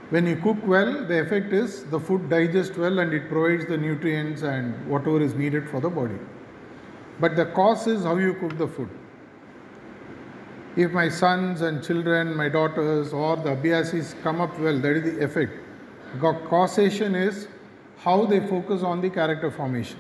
when 0.10 0.28
you 0.28 0.36
cook 0.36 0.58
well, 0.66 1.06
the 1.06 1.22
effect 1.22 1.52
is 1.52 1.84
the 1.86 2.00
food 2.00 2.30
digests 2.30 2.78
well 2.78 3.00
and 3.00 3.14
it 3.14 3.28
provides 3.28 3.66
the 3.68 3.78
nutrients 3.78 4.44
and 4.44 4.88
whatever 4.88 5.22
is 5.22 5.34
needed 5.34 5.70
for 5.70 5.82
the 5.82 5.90
body. 5.90 6.20
But 7.20 7.36
the 7.36 7.46
cause 7.48 7.88
is 7.88 8.04
how 8.04 8.18
you 8.18 8.34
cook 8.36 8.58
the 8.58 8.68
food. 8.68 8.90
If 10.76 10.92
my 10.92 11.08
sons 11.10 11.62
and 11.62 11.84
children, 11.84 12.36
my 12.36 12.50
daughters, 12.50 13.14
or 13.14 13.38
the 13.38 13.56
abhyasis 13.56 14.22
come 14.22 14.42
up 14.42 14.60
well, 14.60 14.78
that 14.80 14.98
is 14.98 15.16
the 15.16 15.24
effect. 15.24 15.54
Causation 16.20 17.16
is 17.16 17.48
how 17.98 18.26
they 18.26 18.46
focus 18.48 18.84
on 18.84 19.02
the 19.02 19.10
character 19.10 19.50
formation. 19.50 19.98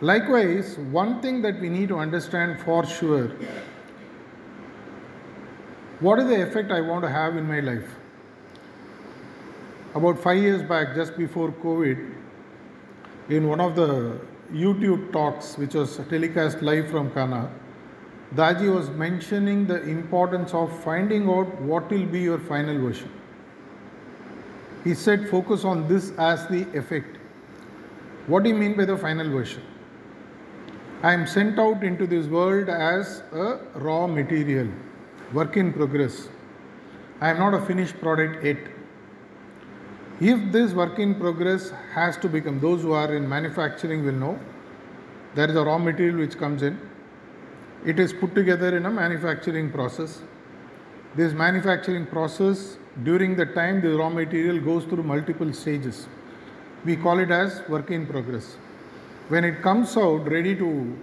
Likewise, 0.00 0.76
one 0.90 1.20
thing 1.20 1.42
that 1.42 1.60
we 1.60 1.68
need 1.68 1.88
to 1.90 1.98
understand 1.98 2.60
for 2.60 2.84
sure 2.84 3.30
what 6.00 6.18
is 6.18 6.26
the 6.26 6.42
effect 6.42 6.70
I 6.70 6.80
want 6.80 7.02
to 7.04 7.10
have 7.10 7.36
in 7.36 7.46
my 7.46 7.60
life? 7.60 7.88
About 9.96 10.18
five 10.18 10.36
years 10.36 10.62
back, 10.62 10.94
just 10.94 11.16
before 11.16 11.50
COVID, 11.50 12.12
in 13.30 13.48
one 13.48 13.62
of 13.62 13.76
the 13.76 14.20
YouTube 14.52 15.10
talks, 15.10 15.56
which 15.56 15.72
was 15.72 15.96
telecast 16.10 16.60
live 16.60 16.90
from 16.90 17.10
Kanha, 17.12 17.50
Daji 18.34 18.74
was 18.74 18.90
mentioning 18.90 19.66
the 19.66 19.82
importance 19.84 20.52
of 20.52 20.70
finding 20.84 21.30
out 21.30 21.62
what 21.62 21.90
will 21.90 22.04
be 22.04 22.20
your 22.20 22.38
final 22.38 22.78
version. 22.78 23.10
He 24.84 24.92
said, 24.92 25.30
focus 25.30 25.64
on 25.64 25.88
this 25.88 26.12
as 26.18 26.46
the 26.48 26.68
effect. 26.78 27.16
What 28.26 28.42
do 28.42 28.50
you 28.50 28.54
mean 28.54 28.76
by 28.76 28.84
the 28.84 28.98
final 28.98 29.30
version? 29.30 29.62
I 31.02 31.14
am 31.14 31.26
sent 31.26 31.58
out 31.58 31.82
into 31.82 32.06
this 32.06 32.26
world 32.26 32.68
as 32.68 33.22
a 33.32 33.60
raw 33.76 34.06
material, 34.06 34.68
work 35.32 35.56
in 35.56 35.72
progress. 35.72 36.28
I 37.22 37.30
am 37.30 37.38
not 37.38 37.54
a 37.54 37.64
finished 37.64 37.98
product 37.98 38.44
yet. 38.44 38.58
If 40.20 40.50
this 40.50 40.72
work 40.72 40.98
in 40.98 41.14
progress 41.14 41.70
has 41.92 42.16
to 42.18 42.28
become, 42.28 42.58
those 42.58 42.80
who 42.80 42.92
are 42.92 43.14
in 43.14 43.28
manufacturing 43.28 44.02
will 44.02 44.14
know, 44.14 44.38
there 45.34 45.50
is 45.50 45.54
a 45.54 45.62
raw 45.62 45.76
material 45.76 46.16
which 46.16 46.38
comes 46.38 46.62
in. 46.62 46.80
It 47.84 48.00
is 48.00 48.14
put 48.14 48.34
together 48.34 48.74
in 48.74 48.86
a 48.86 48.90
manufacturing 48.90 49.70
process. 49.70 50.22
This 51.14 51.34
manufacturing 51.34 52.06
process, 52.06 52.78
during 53.02 53.36
the 53.36 53.44
time 53.44 53.82
the 53.82 53.94
raw 53.94 54.08
material 54.08 54.58
goes 54.58 54.84
through 54.84 55.02
multiple 55.02 55.52
stages. 55.52 56.06
We 56.86 56.96
call 56.96 57.18
it 57.18 57.30
as 57.30 57.62
work 57.68 57.90
in 57.90 58.06
progress. 58.06 58.56
When 59.28 59.44
it 59.44 59.60
comes 59.60 59.98
out 59.98 60.30
ready 60.30 60.56
to 60.56 60.96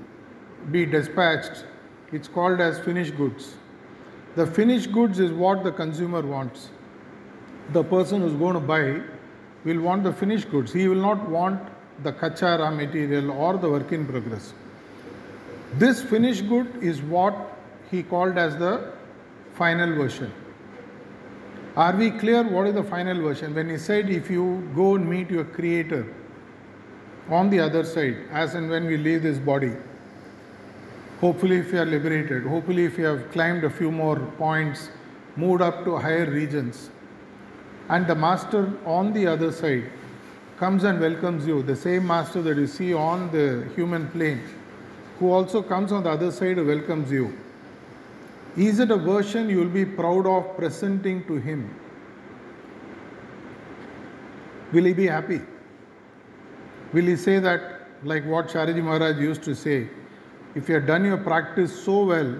be 0.71 0.87
dispatched, 0.87 1.65
it's 2.11 2.27
called 2.27 2.59
as 2.59 2.79
finished 2.79 3.15
goods. 3.15 3.57
The 4.35 4.47
finished 4.47 4.91
goods 4.91 5.19
is 5.19 5.31
what 5.31 5.63
the 5.63 5.71
consumer 5.71 6.21
wants 6.21 6.69
the 7.71 7.83
person 7.83 8.21
who's 8.21 8.33
going 8.33 8.55
to 8.55 8.59
buy 8.59 9.01
will 9.63 9.81
want 9.81 10.03
the 10.03 10.11
finished 10.11 10.51
goods. 10.51 10.73
He 10.73 10.87
will 10.87 11.01
not 11.01 11.29
want 11.29 11.61
the 12.03 12.11
kachara 12.11 12.75
material 12.75 13.31
or 13.31 13.57
the 13.57 13.69
work 13.69 13.91
in 13.91 14.05
progress. 14.05 14.53
This 15.75 16.01
finished 16.01 16.47
good 16.49 16.67
is 16.81 17.01
what 17.01 17.35
he 17.89 18.03
called 18.03 18.37
as 18.37 18.57
the 18.57 18.91
final 19.55 19.95
version. 19.95 20.31
Are 21.75 21.95
we 21.95 22.11
clear 22.11 22.43
what 22.43 22.67
is 22.67 22.75
the 22.75 22.83
final 22.83 23.19
version? 23.21 23.55
When 23.55 23.69
he 23.69 23.77
said, 23.77 24.09
if 24.09 24.29
you 24.29 24.69
go 24.75 24.95
and 24.95 25.09
meet 25.09 25.31
your 25.31 25.45
creator 25.45 26.05
on 27.29 27.49
the 27.49 27.59
other 27.59 27.83
side, 27.83 28.17
as 28.31 28.53
and 28.53 28.69
when 28.69 28.85
we 28.85 28.97
leave 28.97 29.23
this 29.23 29.39
body, 29.39 29.71
hopefully, 31.19 31.57
if 31.57 31.71
you 31.71 31.79
are 31.79 31.85
liberated, 31.85 32.43
hopefully, 32.43 32.85
if 32.85 32.97
you 32.97 33.05
have 33.05 33.31
climbed 33.31 33.63
a 33.63 33.69
few 33.69 33.91
more 33.91 34.19
points, 34.37 34.89
moved 35.35 35.61
up 35.61 35.83
to 35.85 35.97
higher 35.97 36.29
regions, 36.29 36.91
and 37.89 38.07
the 38.07 38.15
master 38.15 38.71
on 38.85 39.13
the 39.13 39.27
other 39.27 39.51
side 39.51 39.89
comes 40.57 40.83
and 40.83 40.99
welcomes 40.99 41.45
you, 41.45 41.61
the 41.63 41.75
same 41.75 42.07
master 42.07 42.41
that 42.41 42.57
you 42.57 42.67
see 42.67 42.93
on 42.93 43.31
the 43.31 43.67
human 43.75 44.07
plane, 44.11 44.41
who 45.19 45.31
also 45.31 45.61
comes 45.61 45.91
on 45.91 46.03
the 46.03 46.09
other 46.09 46.31
side 46.31 46.57
and 46.57 46.67
welcomes 46.67 47.11
you. 47.11 47.37
Is 48.55 48.79
it 48.79 48.91
a 48.91 48.97
version 48.97 49.49
you 49.49 49.57
will 49.57 49.69
be 49.69 49.85
proud 49.85 50.27
of 50.27 50.55
presenting 50.55 51.25
to 51.25 51.35
him? 51.35 51.73
Will 54.71 54.85
he 54.85 54.93
be 54.93 55.07
happy? 55.07 55.41
Will 56.93 57.05
he 57.05 57.15
say 57.15 57.39
that, 57.39 57.87
like 58.03 58.25
what 58.25 58.47
Chariji 58.47 58.83
Maharaj 58.83 59.17
used 59.17 59.43
to 59.43 59.55
say, 59.55 59.89
if 60.55 60.69
you 60.69 60.75
have 60.75 60.85
done 60.85 61.03
your 61.03 61.17
practice 61.17 61.83
so 61.83 62.05
well, 62.05 62.35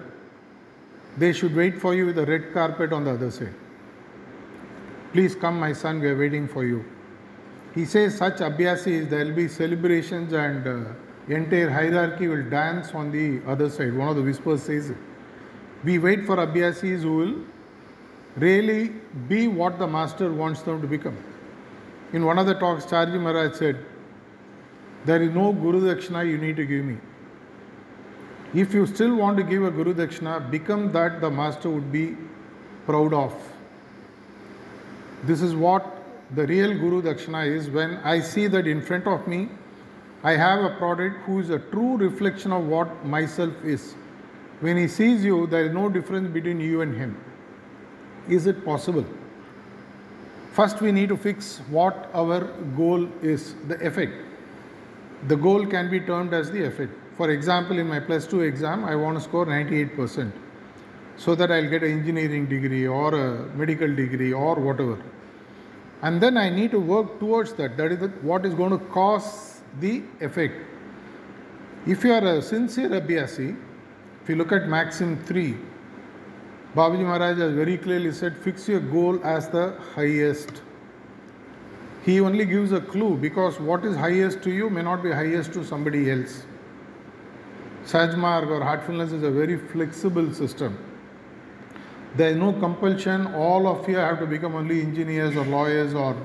they 1.18 1.34
should 1.34 1.56
wait 1.56 1.80
for 1.80 1.96
you 1.96 2.06
with 2.06 2.18
a 2.20 2.26
red 2.26 2.54
carpet 2.54 2.94
on 2.94 3.04
the 3.04 3.12
other 3.12 3.32
side. 3.32 3.54
Please 5.14 5.36
come, 5.36 5.60
my 5.60 5.74
son, 5.74 6.00
we 6.00 6.10
are 6.10 6.18
waiting 6.18 6.48
for 6.48 6.66
you. 6.66 6.84
He 7.76 7.86
says 7.86 8.18
such 8.18 8.38
abhyasis, 8.40 9.10
there 9.10 9.26
will 9.26 9.36
be 9.36 9.48
celebrations 9.48 10.34
and 10.34 10.68
uh, 10.68 11.34
entire 11.34 11.70
hierarchy 11.70 12.28
will 12.28 12.44
dance 12.50 12.92
on 12.96 13.12
the 13.12 13.42
other 13.48 13.70
side. 13.70 13.96
One 13.96 14.08
of 14.10 14.16
the 14.16 14.24
whispers 14.24 14.64
says. 14.64 14.92
We 15.84 16.00
wait 16.00 16.26
for 16.26 16.38
abhyasis 16.38 17.02
who 17.02 17.16
will 17.18 17.36
really 18.38 18.90
be 19.28 19.48
what 19.48 19.78
the 19.78 19.86
master 19.86 20.34
wants 20.34 20.64
them 20.64 20.82
to 20.82 20.88
become. 20.88 21.18
In 22.12 22.26
one 22.26 22.40
of 22.40 22.48
the 22.48 22.56
talks, 22.56 22.86
Chariji 22.86 23.22
Maharaj 23.22 23.56
said, 23.56 23.86
There 25.06 25.22
is 25.22 25.30
no 25.30 25.54
Guru 25.54 25.82
Dakshina 25.82 26.28
you 26.28 26.40
need 26.40 26.56
to 26.56 26.66
give 26.66 26.86
me. 26.86 26.98
If 28.56 28.74
you 28.74 28.88
still 28.88 29.16
want 29.16 29.38
to 29.38 29.44
give 29.44 29.64
a 29.64 29.70
Guru 29.70 29.94
Dakshina, 29.94 30.50
become 30.50 30.92
that 30.92 31.22
the 31.22 31.30
master 31.30 31.70
would 31.70 31.92
be 31.92 32.16
proud 32.88 33.14
of. 33.14 33.53
This 35.24 35.42
is 35.42 35.56
what 35.56 35.86
the 36.36 36.46
real 36.46 36.74
Guru 36.74 37.02
Dakshina 37.02 37.48
is 37.48 37.70
when 37.70 37.96
I 37.98 38.20
see 38.20 38.48
that 38.48 38.68
in 38.68 38.82
front 38.82 39.08
of 39.08 39.28
me 39.28 39.50
I 40.24 40.34
have 40.34 40.64
a 40.64 40.76
product 40.78 41.18
who 41.26 41.40
is 41.40 41.50
a 41.50 41.60
true 41.60 41.98
reflection 41.98 42.52
of 42.52 42.66
what 42.66 43.06
myself 43.06 43.54
is. 43.64 43.94
When 44.62 44.78
he 44.78 44.88
sees 44.88 45.24
you, 45.24 45.48
there 45.48 45.66
is 45.66 45.74
no 45.74 45.90
difference 45.90 46.30
between 46.32 46.60
you 46.62 46.82
and 46.82 46.96
him. 46.96 47.18
Is 48.30 48.48
it 48.48 48.64
possible? 48.64 49.06
First, 50.54 50.82
we 50.82 50.92
need 50.92 51.10
to 51.10 51.18
fix 51.18 51.60
what 51.70 52.10
our 52.14 52.46
goal 52.78 53.10
is 53.22 53.56
the 53.68 53.76
effect. 53.86 54.14
The 55.28 55.36
goal 55.36 55.66
can 55.66 55.90
be 55.90 56.00
termed 56.00 56.34
as 56.34 56.52
the 56.52 56.64
effect. 56.66 56.92
For 57.18 57.30
example, 57.32 57.80
in 57.80 57.88
my 57.88 58.00
plus 58.00 58.28
2 58.28 58.42
exam, 58.42 58.86
I 58.86 58.96
want 58.96 59.18
to 59.18 59.24
score 59.24 59.46
98% 59.46 60.32
so 61.18 61.36
that 61.36 61.52
I'll 61.52 61.70
get 61.70 61.84
an 61.84 61.92
engineering 61.92 62.48
degree 62.48 62.88
or 62.88 63.14
a 63.14 63.46
medical 63.56 63.88
degree 63.88 64.34
or 64.34 64.56
whatever. 64.56 65.02
And 66.02 66.20
then 66.22 66.38
I 66.38 66.50
need 66.50 66.72
to 66.72 66.80
work 66.80 67.20
towards 67.20 67.54
that. 67.54 67.78
That 67.78 67.92
is 67.92 68.10
what 68.22 68.46
is 68.46 68.54
going 68.54 68.72
to 68.72 68.86
cause 68.86 69.62
the 69.80 70.04
effect. 70.20 70.56
If 71.86 72.04
you 72.04 72.14
are 72.14 72.26
a 72.26 72.42
sincere 72.42 72.90
abhyasi, 72.90 73.58
if 74.22 74.30
you 74.30 74.36
look 74.36 74.52
at 74.52 74.68
Maxim 74.68 75.18
3, 75.24 75.56
Babuji 76.76 77.04
Maharaj 77.04 77.38
has 77.38 77.54
very 77.54 77.78
clearly 77.78 78.12
said, 78.12 78.38
fix 78.38 78.68
your 78.68 78.80
goal 78.80 79.24
as 79.24 79.48
the 79.50 79.78
highest. 79.94 80.62
He 82.04 82.20
only 82.20 82.46
gives 82.46 82.72
a 82.72 82.82
clue 82.82 83.16
because 83.16 83.60
what 83.60 83.86
is 83.86 83.96
highest 83.96 84.42
to 84.44 84.52
you 84.52 84.70
may 84.70 84.82
not 84.82 85.04
be 85.04 85.12
highest 85.12 85.54
to 85.54 85.64
somebody 85.64 86.10
else. 86.12 86.46
Sahaj 87.86 88.18
Marg 88.18 88.50
or 88.50 88.62
heartfulness 88.62 89.12
is 89.12 89.24
a 89.24 89.32
very 89.32 89.58
flexible 89.58 90.34
system. 90.34 90.78
There 92.16 92.30
is 92.30 92.38
no 92.38 92.54
compulsion, 92.54 93.34
all 93.34 93.68
of 93.68 93.90
you 93.90 93.96
have 93.96 94.20
to 94.20 94.28
become 94.28 94.56
only 94.56 94.82
engineers 94.82 95.36
or 95.36 95.46
lawyers 95.46 95.94
or 95.94 96.16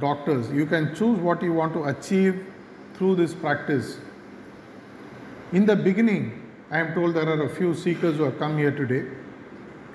doctors. 0.00 0.50
You 0.50 0.64
can 0.64 0.94
choose 0.94 1.18
what 1.18 1.42
you 1.42 1.52
want 1.52 1.74
to 1.74 1.84
achieve 1.84 2.46
through 2.94 3.16
this 3.16 3.34
practice. 3.34 3.98
In 5.52 5.66
the 5.66 5.76
beginning, 5.76 6.40
I 6.70 6.78
am 6.78 6.94
told 6.94 7.14
there 7.14 7.28
are 7.28 7.42
a 7.42 7.54
few 7.54 7.74
seekers 7.74 8.16
who 8.16 8.22
have 8.24 8.38
come 8.38 8.56
here 8.56 8.70
today. 8.70 9.06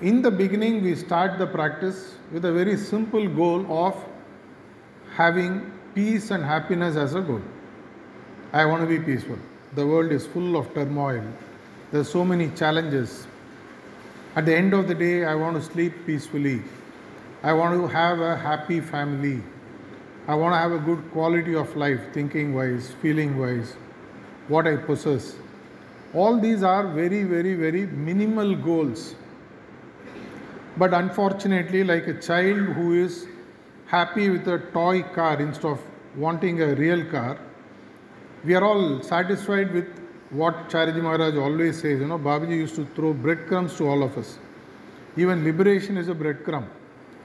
In 0.00 0.22
the 0.22 0.30
beginning, 0.30 0.82
we 0.82 0.94
start 0.94 1.38
the 1.38 1.46
practice 1.46 2.14
with 2.32 2.44
a 2.44 2.52
very 2.52 2.76
simple 2.76 3.28
goal 3.28 3.66
of 3.70 3.96
having 5.14 5.72
peace 5.94 6.30
and 6.30 6.44
happiness 6.44 6.96
as 6.96 7.14
a 7.14 7.20
goal. 7.20 7.42
I 8.52 8.64
want 8.64 8.82
to 8.82 8.86
be 8.86 8.98
peaceful. 8.98 9.38
The 9.74 9.86
world 9.86 10.12
is 10.12 10.26
full 10.26 10.56
of 10.56 10.72
turmoil. 10.74 11.24
There 11.90 12.00
are 12.00 12.04
so 12.04 12.24
many 12.24 12.50
challenges. 12.50 13.26
At 14.36 14.46
the 14.46 14.54
end 14.54 14.74
of 14.74 14.86
the 14.86 14.94
day, 14.94 15.24
I 15.24 15.34
want 15.34 15.56
to 15.56 15.62
sleep 15.62 16.06
peacefully. 16.06 16.62
I 17.42 17.52
want 17.52 17.74
to 17.74 17.88
have 17.88 18.20
a 18.20 18.36
happy 18.36 18.80
family. 18.80 19.42
I 20.28 20.36
want 20.36 20.54
to 20.54 20.58
have 20.58 20.70
a 20.70 20.78
good 20.78 21.10
quality 21.10 21.56
of 21.56 21.74
life, 21.74 22.00
thinking 22.12 22.54
wise, 22.54 22.92
feeling 23.02 23.38
wise, 23.38 23.74
what 24.46 24.68
I 24.68 24.76
possess. 24.76 25.34
All 26.14 26.38
these 26.38 26.62
are 26.62 26.86
very, 26.86 27.24
very, 27.24 27.54
very 27.54 27.86
minimal 27.86 28.54
goals. 28.54 29.16
But 30.76 30.94
unfortunately, 30.94 31.82
like 31.82 32.06
a 32.06 32.20
child 32.20 32.60
who 32.76 32.92
is 33.04 33.26
happy 33.86 34.30
with 34.30 34.46
a 34.46 34.58
toy 34.72 35.02
car 35.02 35.40
instead 35.40 35.72
of 35.72 35.80
wanting 36.16 36.62
a 36.62 36.76
real 36.76 37.04
car, 37.10 37.36
we 38.44 38.54
are 38.54 38.62
all 38.62 39.02
satisfied 39.02 39.72
with 39.72 39.99
what 40.30 40.68
Chariji 40.68 41.02
Maharaj 41.02 41.36
always 41.36 41.80
says. 41.80 42.00
You 42.00 42.06
know, 42.06 42.18
Babuji 42.18 42.56
used 42.56 42.76
to 42.76 42.86
throw 42.94 43.12
breadcrumbs 43.12 43.76
to 43.76 43.88
all 43.88 44.02
of 44.02 44.16
us. 44.16 44.38
Even 45.16 45.44
liberation 45.44 45.96
is 45.96 46.08
a 46.08 46.14
breadcrumb. 46.14 46.66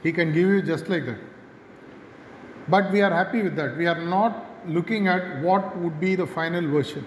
He 0.04 0.12
can 0.12 0.34
give 0.34 0.48
you 0.50 0.62
just 0.62 0.90
like 0.90 1.06
that. 1.06 1.20
But 2.68 2.92
we 2.92 3.02
are 3.02 3.12
happy 3.12 3.44
with 3.44 3.56
that. 3.58 3.78
We 3.78 3.86
are 3.86 4.02
not 4.02 4.46
looking 4.68 5.08
at 5.08 5.42
what 5.42 5.78
would 5.78 6.00
be 6.00 6.16
the 6.16 6.26
final 6.26 6.68
version. 6.68 7.06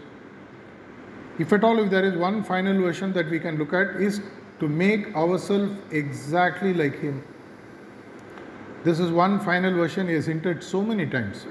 If 1.38 1.52
at 1.52 1.64
all, 1.64 1.78
if 1.78 1.90
there 1.90 2.04
is 2.04 2.16
one 2.16 2.42
final 2.44 2.80
version 2.80 3.12
that 3.12 3.28
we 3.30 3.38
can 3.38 3.58
look 3.58 3.72
at, 3.72 4.00
is 4.00 4.20
to 4.61 4.68
make 4.68 5.14
ourselves 5.16 5.72
exactly 5.90 6.74
like 6.74 6.98
Him. 7.00 7.22
This 8.84 9.00
is 9.00 9.11
one 9.11 9.40
final 9.40 9.74
version 9.74 10.08
he 10.08 10.14
has 10.14 10.26
hinted 10.26 10.62
so 10.62 10.82
many 10.82 11.06
times. 11.06 11.46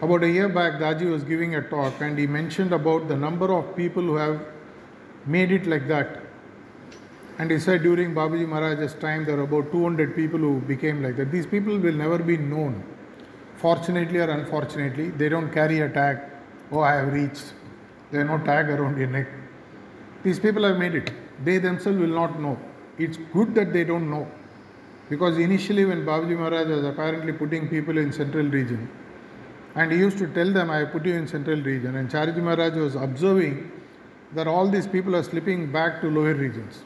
About 0.00 0.22
a 0.22 0.30
year 0.30 0.48
back, 0.48 0.74
Daji 0.74 1.10
was 1.10 1.24
giving 1.24 1.56
a 1.56 1.62
talk 1.62 2.00
and 2.00 2.16
he 2.16 2.26
mentioned 2.26 2.72
about 2.72 3.08
the 3.08 3.16
number 3.16 3.52
of 3.52 3.74
people 3.74 4.02
who 4.02 4.14
have 4.14 4.40
made 5.26 5.50
it 5.50 5.66
like 5.66 5.88
that. 5.88 6.20
And 7.38 7.50
he 7.50 7.58
said 7.58 7.82
during 7.82 8.14
Babuji 8.14 8.46
Maharaj's 8.46 8.94
time, 8.94 9.24
there 9.24 9.36
were 9.36 9.42
about 9.42 9.72
200 9.72 10.14
people 10.14 10.38
who 10.38 10.60
became 10.60 11.02
like 11.02 11.16
that. 11.16 11.32
These 11.32 11.46
people 11.46 11.76
will 11.78 11.94
never 11.94 12.18
be 12.18 12.36
known. 12.36 12.84
Fortunately 13.56 14.20
or 14.20 14.30
unfortunately, 14.30 15.10
they 15.10 15.28
don't 15.28 15.52
carry 15.52 15.80
a 15.80 15.88
tag, 15.88 16.20
oh, 16.70 16.80
I 16.80 16.94
have 16.94 17.12
reached. 17.12 17.52
There 18.12 18.20
is 18.20 18.28
no 18.28 18.38
tag 18.38 18.70
around 18.70 18.98
your 18.98 19.08
neck. 19.08 19.26
These 20.22 20.38
people 20.38 20.62
have 20.62 20.78
made 20.78 20.94
it. 20.94 21.10
They 21.44 21.58
themselves 21.58 21.98
will 21.98 22.06
not 22.06 22.40
know. 22.40 22.56
It's 22.98 23.16
good 23.32 23.52
that 23.56 23.72
they 23.72 23.82
don't 23.82 24.08
know. 24.08 24.28
Because 25.08 25.38
initially, 25.38 25.84
when 25.84 26.04
Babuji 26.04 26.36
Maharaj 26.36 26.68
was 26.68 26.84
apparently 26.84 27.32
putting 27.32 27.68
people 27.68 27.98
in 27.98 28.12
central 28.12 28.46
region, 28.46 28.88
and 29.78 29.92
he 29.92 29.98
used 29.98 30.18
to 30.18 30.26
tell 30.26 30.52
them, 30.52 30.70
I 30.70 30.84
put 30.84 31.06
you 31.06 31.14
in 31.14 31.28
central 31.28 31.60
region. 31.62 31.94
And 31.94 32.10
Chariji 32.10 32.42
Maharaj 32.42 32.74
was 32.74 32.96
observing 32.96 33.70
that 34.34 34.48
all 34.48 34.68
these 34.68 34.88
people 34.88 35.14
are 35.14 35.22
slipping 35.22 35.70
back 35.70 36.00
to 36.00 36.10
lower 36.10 36.34
regions. 36.34 36.82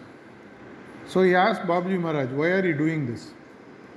So 1.06 1.22
he 1.22 1.34
asked 1.34 1.62
Babuji 1.62 1.98
Maharaj, 1.98 2.28
why 2.32 2.48
are 2.48 2.66
you 2.66 2.74
doing 2.74 3.06
this? 3.06 3.32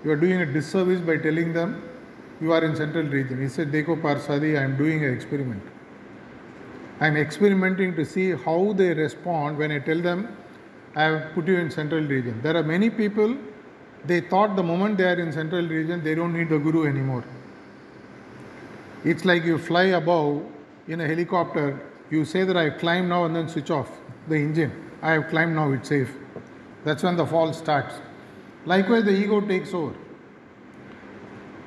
You 0.06 0.12
are 0.12 0.16
doing 0.16 0.40
a 0.40 0.46
disservice 0.46 1.02
by 1.02 1.18
telling 1.18 1.52
them 1.52 1.84
you 2.40 2.54
are 2.54 2.64
in 2.64 2.74
central 2.74 3.06
region. 3.06 3.42
He 3.42 3.50
said, 3.50 3.70
Deko 3.70 4.02
Parsadi, 4.02 4.58
I 4.58 4.64
am 4.64 4.78
doing 4.78 5.04
an 5.04 5.14
experiment. 5.14 5.62
I 7.02 7.08
am 7.08 7.18
experimenting 7.18 7.98
to 7.98 8.06
see 8.06 8.32
how 8.32 8.72
they 8.78 8.94
respond 8.94 9.58
when 9.58 9.74
I 9.74 9.80
tell 9.80 10.00
them 10.00 10.38
I 10.96 11.04
have 11.04 11.34
put 11.34 11.50
you 11.50 11.58
in 11.58 11.70
central 11.70 12.02
region. 12.02 12.42
There 12.42 12.56
are 12.56 12.64
many 12.64 12.90
people, 12.90 13.36
they 14.06 14.22
thought 14.22 14.56
the 14.56 14.64
moment 14.64 14.98
they 14.98 15.10
are 15.10 15.20
in 15.20 15.34
central 15.34 15.68
region, 15.68 16.02
they 16.02 16.16
don't 16.16 16.32
need 16.32 16.48
the 16.48 16.60
guru 16.60 16.88
anymore. 16.88 17.26
It's 19.06 19.24
like 19.24 19.46
you 19.46 19.60
fly 19.60 19.84
above 20.02 20.44
in 20.88 21.00
a 21.00 21.08
helicopter, 21.08 21.80
you 22.10 22.26
say 22.26 22.44
that 22.44 22.58
I 22.58 22.64
have 22.64 22.80
climbed 22.80 23.10
now 23.10 23.26
and 23.26 23.36
then 23.36 23.48
switch 23.48 23.70
off 23.70 23.90
the 24.28 24.36
engine. 24.36 24.72
I 25.02 25.12
have 25.12 25.28
climbed 25.30 25.56
now, 25.56 25.72
it's 25.72 25.90
safe. 25.90 26.12
That's 26.84 27.04
when 27.04 27.16
the 27.16 27.26
fall 27.26 27.54
starts. 27.54 27.96
Likewise, 28.66 29.04
the 29.04 29.12
ego 29.12 29.42
takes 29.42 29.74
over. 29.76 29.94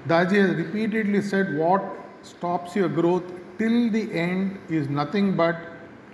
Daji 0.09 0.48
has 0.48 0.57
repeatedly 0.57 1.22
said 1.22 1.57
what 1.57 1.83
stops 2.22 2.74
your 2.74 2.88
growth 2.88 3.22
till 3.59 3.90
the 3.90 4.12
end 4.12 4.59
is 4.68 4.88
nothing 4.88 5.37
but 5.37 5.57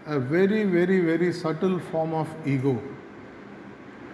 a 0.07 0.19
very, 0.19 0.65
very, 0.65 1.01
very 1.01 1.33
subtle 1.33 1.79
form 1.79 2.13
of 2.13 2.29
ego. 2.47 2.83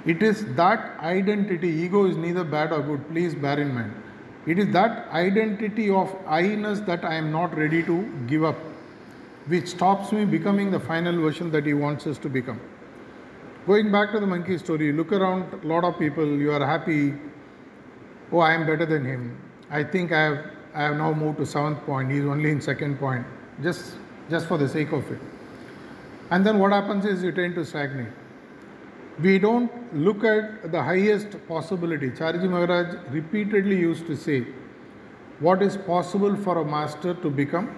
It 0.07 0.23
is 0.23 0.45
that 0.55 0.99
identity, 1.01 1.69
ego 1.69 2.07
is 2.07 2.17
neither 2.17 2.45
bad 2.45 2.73
or 2.73 2.83
good, 2.83 3.09
please 3.09 3.35
bear 3.35 3.59
in 3.59 3.75
mind. 3.75 4.00
It 4.47 4.59
is 4.59 4.73
that 4.73 5.09
identity 5.13 5.91
of 5.91 6.15
I-ness 6.27 6.81
that 6.81 7.05
I 7.05 7.15
am 7.15 7.31
not 7.31 7.57
ready 7.57 7.83
to 7.83 8.03
give 8.27 8.45
up, 8.45 8.57
which 9.47 9.69
stops 9.69 10.13
me 10.13 10.25
becoming 10.25 10.71
the 10.71 10.81
final 10.81 11.21
version 11.21 11.51
that 11.51 11.67
he 11.67 11.75
wants 11.75 12.07
us 12.07 12.17
to 12.19 12.29
become. 12.29 12.61
Going 13.67 13.93
back 13.93 14.13
to 14.13 14.21
the 14.21 14.27
monkey 14.27 14.57
story, 14.57 14.93
look 14.93 15.13
around 15.13 15.53
a 15.63 15.67
lot 15.67 15.85
of 15.85 15.99
people, 15.99 16.25
you 16.27 16.53
are 16.53 16.65
happy, 16.65 17.13
oh, 18.33 18.39
I 18.39 18.55
am 18.55 18.67
better 18.67 18.87
than 18.87 19.05
him. 19.05 19.37
I 19.71 19.85
think 19.85 20.11
I 20.11 20.23
have, 20.23 20.51
I 20.75 20.83
have 20.85 20.97
now 20.97 21.13
moved 21.13 21.39
to 21.39 21.47
seventh 21.47 21.85
point, 21.85 22.11
he 22.11 22.19
is 22.19 22.25
only 22.25 22.51
in 22.51 22.61
second 22.63 22.99
point, 22.99 23.27
just, 23.63 23.97
just 24.31 24.47
for 24.47 24.57
the 24.57 24.69
sake 24.69 24.93
of 24.93 25.11
it. 25.13 25.21
And 26.31 26.47
then 26.47 26.59
what 26.59 26.73
happens 26.73 27.05
is 27.05 27.23
you 27.23 27.33
tend 27.33 27.57
to 27.57 27.65
stagnate. 27.65 28.13
We 29.23 29.39
don't 29.39 29.71
look 29.93 30.25
at 30.25 30.71
the 30.73 30.83
highest 30.83 31.37
possibility. 31.49 32.11
Chariji 32.11 32.49
Maharaj 32.49 32.95
repeatedly 33.11 33.77
used 33.77 34.07
to 34.07 34.17
say, 34.17 34.47
What 35.41 35.63
is 35.63 35.77
possible 35.77 36.37
for 36.37 36.59
a 36.59 36.65
master 36.65 37.15
to 37.15 37.31
become 37.31 37.75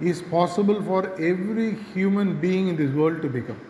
is 0.00 0.22
possible 0.22 0.82
for 0.82 1.12
every 1.20 1.74
human 1.94 2.38
being 2.40 2.68
in 2.68 2.76
this 2.76 2.90
world 2.90 3.22
to 3.22 3.28
become. 3.28 3.60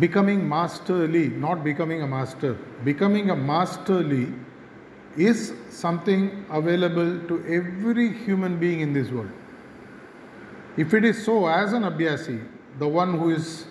Becoming 0.00 0.48
masterly, 0.48 1.28
not 1.28 1.62
becoming 1.62 2.02
a 2.02 2.06
master. 2.06 2.54
Becoming 2.84 3.30
a 3.30 3.36
masterly 3.36 4.32
is 5.16 5.52
something 5.70 6.44
available 6.50 7.18
to 7.28 7.44
every 7.46 8.12
human 8.12 8.58
being 8.58 8.80
in 8.80 8.92
this 8.92 9.10
world. 9.10 9.30
If 10.76 10.94
it 10.94 11.04
is 11.04 11.22
so, 11.22 11.46
as 11.46 11.74
an 11.74 11.82
Abhyasi, 11.82 12.42
the 12.78 12.88
one 12.88 13.18
who 13.18 13.30
is 13.30 13.66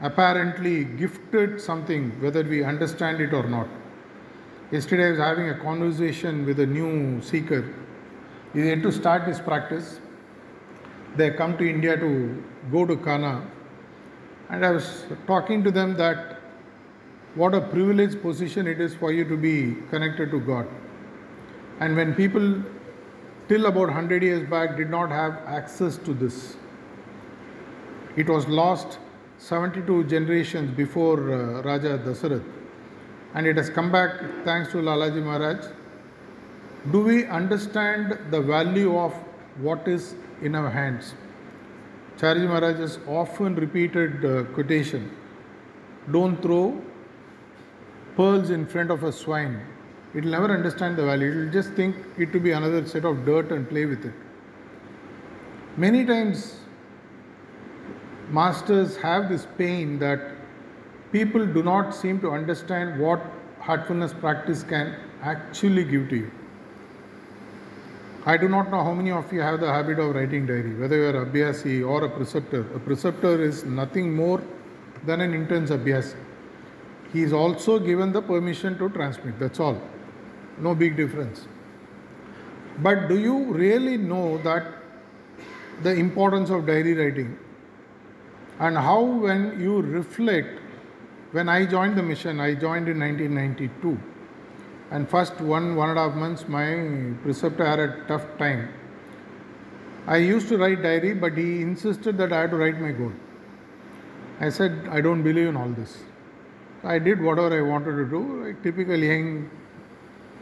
apparently 0.00 0.84
gifted 0.84 1.60
something, 1.60 2.10
whether 2.20 2.42
we 2.42 2.62
understand 2.62 3.20
it 3.20 3.32
or 3.32 3.44
not. 3.44 3.68
Yesterday, 4.70 5.06
I 5.06 5.10
was 5.10 5.18
having 5.18 5.48
a 5.48 5.58
conversation 5.58 6.44
with 6.44 6.60
a 6.60 6.66
new 6.66 7.22
seeker. 7.22 7.74
He 8.52 8.66
had 8.66 8.82
to 8.82 8.92
start 8.92 9.22
his 9.22 9.40
practice. 9.40 10.00
They 11.16 11.30
come 11.30 11.56
to 11.58 11.68
India 11.68 11.96
to 11.96 12.44
go 12.70 12.84
to 12.84 12.96
Kanha, 12.96 13.44
and 14.50 14.66
I 14.66 14.70
was 14.70 15.06
talking 15.26 15.64
to 15.64 15.70
them 15.70 15.96
that 15.96 16.40
what 17.34 17.54
a 17.54 17.60
privileged 17.60 18.20
position 18.22 18.66
it 18.66 18.80
is 18.80 18.94
for 18.94 19.12
you 19.12 19.24
to 19.28 19.36
be 19.36 19.76
connected 19.90 20.30
to 20.30 20.40
God. 20.40 20.66
And 21.80 21.96
when 21.96 22.14
people 22.14 22.62
till 23.48 23.66
about 23.66 23.88
100 23.88 24.22
years 24.22 24.48
back 24.48 24.76
did 24.76 24.90
not 24.90 25.10
have 25.10 25.34
access 25.46 25.96
to 25.98 26.12
this, 26.12 26.56
it 28.16 28.28
was 28.28 28.46
lost 28.48 28.98
72 29.38 30.04
generations 30.04 30.74
before 30.76 31.18
uh, 31.32 31.62
Raja 31.62 31.98
Dasarath 31.98 32.44
and 33.34 33.46
it 33.46 33.56
has 33.56 33.68
come 33.68 33.92
back 33.92 34.20
thanks 34.44 34.70
to 34.72 34.78
Lalaji 34.78 35.22
Maharaj. 35.22 35.66
Do 36.90 37.00
we 37.02 37.26
understand 37.26 38.18
the 38.30 38.40
value 38.40 38.96
of 38.96 39.12
what 39.58 39.86
is 39.86 40.14
in 40.40 40.54
our 40.54 40.70
hands? 40.70 41.14
Chariji 42.18 42.48
Maharaj's 42.48 42.98
often 43.06 43.54
repeated 43.56 44.24
uh, 44.24 44.44
quotation 44.54 45.14
Don't 46.10 46.40
throw 46.40 46.80
pearls 48.16 48.50
in 48.50 48.66
front 48.66 48.90
of 48.90 49.02
a 49.04 49.12
swine. 49.12 49.60
It 50.14 50.24
will 50.24 50.30
never 50.30 50.50
understand 50.50 50.96
the 50.96 51.04
value. 51.04 51.30
It 51.30 51.36
will 51.44 51.52
just 51.52 51.72
think 51.72 51.96
it 52.16 52.32
to 52.32 52.40
be 52.40 52.52
another 52.52 52.86
set 52.86 53.04
of 53.04 53.26
dirt 53.26 53.52
and 53.52 53.68
play 53.68 53.84
with 53.84 54.06
it. 54.06 54.14
Many 55.76 56.06
times 56.06 56.60
masters 58.30 58.96
have 58.96 59.28
this 59.28 59.46
pain 59.58 59.98
that 59.98 60.20
people 61.12 61.46
do 61.46 61.62
not 61.62 61.94
seem 61.94 62.20
to 62.20 62.30
understand 62.30 63.00
what 63.00 63.20
heartfulness 63.60 64.12
practice 64.14 64.62
can 64.62 64.94
actually 65.22 65.84
give 65.84 66.08
to 66.08 66.16
you. 66.16 66.30
I 68.24 68.36
do 68.36 68.48
not 68.48 68.70
know 68.70 68.82
how 68.82 68.92
many 68.92 69.12
of 69.12 69.32
you 69.32 69.40
have 69.40 69.60
the 69.60 69.72
habit 69.72 70.00
of 70.00 70.14
writing 70.14 70.46
diary, 70.46 70.74
whether 70.74 70.96
you 70.96 71.04
are 71.04 71.22
a 71.22 71.26
Abhyasi 71.26 71.88
or 71.88 72.04
a 72.04 72.08
preceptor. 72.08 72.62
A 72.74 72.80
preceptor 72.80 73.40
is 73.40 73.64
nothing 73.64 74.14
more 74.14 74.42
than 75.04 75.20
an 75.20 75.32
intense 75.32 75.70
Abhyasi. 75.70 76.16
He 77.12 77.22
is 77.22 77.32
also 77.32 77.78
given 77.78 78.12
the 78.12 78.20
permission 78.20 78.76
to 78.78 78.88
transmit, 78.88 79.38
that's 79.38 79.60
all. 79.60 79.80
No 80.58 80.74
big 80.74 80.96
difference. 80.96 81.46
But 82.78 83.08
do 83.08 83.18
you 83.18 83.52
really 83.52 83.96
know 83.96 84.38
that 84.38 84.66
the 85.82 85.94
importance 85.94 86.50
of 86.50 86.66
diary 86.66 86.94
writing 86.94 87.38
and 88.58 88.76
how 88.76 89.02
when 89.02 89.60
you 89.60 89.80
reflect 89.82 90.60
when 91.32 91.48
i 91.48 91.64
joined 91.64 91.96
the 91.96 92.02
mission 92.02 92.40
i 92.40 92.54
joined 92.54 92.88
in 92.88 93.00
1992 93.00 93.98
and 94.90 95.08
first 95.08 95.40
one 95.40 95.74
one 95.74 95.90
and 95.90 95.98
a 95.98 96.08
half 96.08 96.14
months 96.14 96.48
my 96.48 96.66
preceptor 97.22 97.66
had 97.66 97.80
a 97.80 98.04
tough 98.06 98.24
time. 98.38 98.68
I 100.06 100.18
used 100.18 100.48
to 100.48 100.58
write 100.58 100.82
diary 100.82 101.14
but 101.14 101.36
he 101.36 101.60
insisted 101.62 102.16
that 102.18 102.32
i 102.32 102.42
had 102.42 102.50
to 102.50 102.56
write 102.56 102.80
my 102.80 102.92
goal. 102.92 103.12
I 104.40 104.48
said 104.48 104.88
i 104.90 105.00
don't 105.00 105.22
believe 105.22 105.48
in 105.48 105.56
all 105.56 105.68
this. 105.68 105.98
I 106.84 106.98
did 107.00 107.20
whatever 107.20 107.58
i 107.58 107.62
wanted 107.62 107.96
to 107.96 108.04
do. 108.04 108.44
Like 108.44 108.62
typical 108.62 108.96
young 108.96 109.50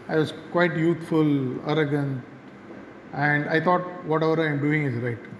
i 0.08 0.16
was 0.16 0.34
quite 0.52 0.76
youthful 0.76 1.28
arrogant 1.70 2.22
and 3.14 3.48
i 3.48 3.58
thought 3.58 3.82
whatever 4.04 4.42
i 4.42 4.50
am 4.50 4.60
doing 4.60 4.84
is 4.84 4.96
right 4.96 5.33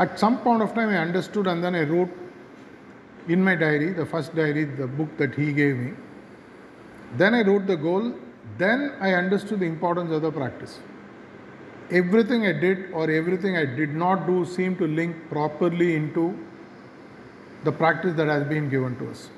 at 0.00 0.18
some 0.18 0.38
point 0.38 0.62
of 0.62 0.74
time, 0.74 0.88
I 0.88 0.96
understood, 0.96 1.46
and 1.46 1.62
then 1.62 1.74
I 1.74 1.82
wrote 1.82 2.10
in 3.28 3.44
my 3.44 3.54
diary, 3.54 3.92
the 3.92 4.06
first 4.06 4.34
diary, 4.34 4.64
the 4.64 4.86
book 4.86 5.16
that 5.18 5.34
he 5.34 5.52
gave 5.52 5.76
me. 5.76 5.92
Then 7.16 7.34
I 7.34 7.42
wrote 7.42 7.66
the 7.66 7.76
goal. 7.76 8.14
Then 8.56 8.94
I 9.00 9.12
understood 9.12 9.60
the 9.60 9.66
importance 9.66 10.10
of 10.10 10.22
the 10.22 10.32
practice. 10.32 10.80
Everything 11.90 12.46
I 12.46 12.52
did 12.52 12.90
or 12.92 13.10
everything 13.10 13.56
I 13.56 13.64
did 13.64 13.94
not 13.94 14.26
do 14.26 14.44
seemed 14.44 14.78
to 14.78 14.86
link 14.86 15.16
properly 15.28 15.94
into 15.96 16.38
the 17.64 17.72
practice 17.72 18.14
that 18.16 18.28
has 18.28 18.44
been 18.44 18.70
given 18.70 18.96
to 18.98 19.10
us. 19.10 19.28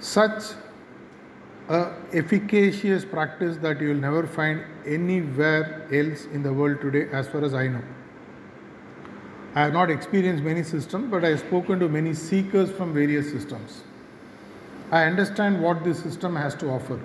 Such 0.00 0.42
a 1.68 1.92
efficacious 2.12 3.04
practice 3.04 3.56
that 3.58 3.80
you 3.80 3.88
will 3.88 4.02
never 4.08 4.26
find 4.26 4.62
anywhere 4.86 5.86
else 5.92 6.26
in 6.26 6.42
the 6.42 6.52
world 6.52 6.80
today, 6.80 7.08
as 7.10 7.28
far 7.28 7.44
as 7.44 7.54
I 7.54 7.68
know. 7.68 7.82
I 9.54 9.62
have 9.62 9.72
not 9.72 9.90
experienced 9.90 10.44
many 10.44 10.62
systems, 10.62 11.10
but 11.10 11.24
I 11.24 11.30
have 11.30 11.40
spoken 11.40 11.80
to 11.80 11.88
many 11.88 12.14
seekers 12.14 12.70
from 12.70 12.94
various 12.94 13.30
systems. 13.30 13.82
I 14.92 15.04
understand 15.04 15.60
what 15.62 15.82
this 15.84 16.00
system 16.00 16.36
has 16.36 16.54
to 16.56 16.68
offer. 16.68 17.00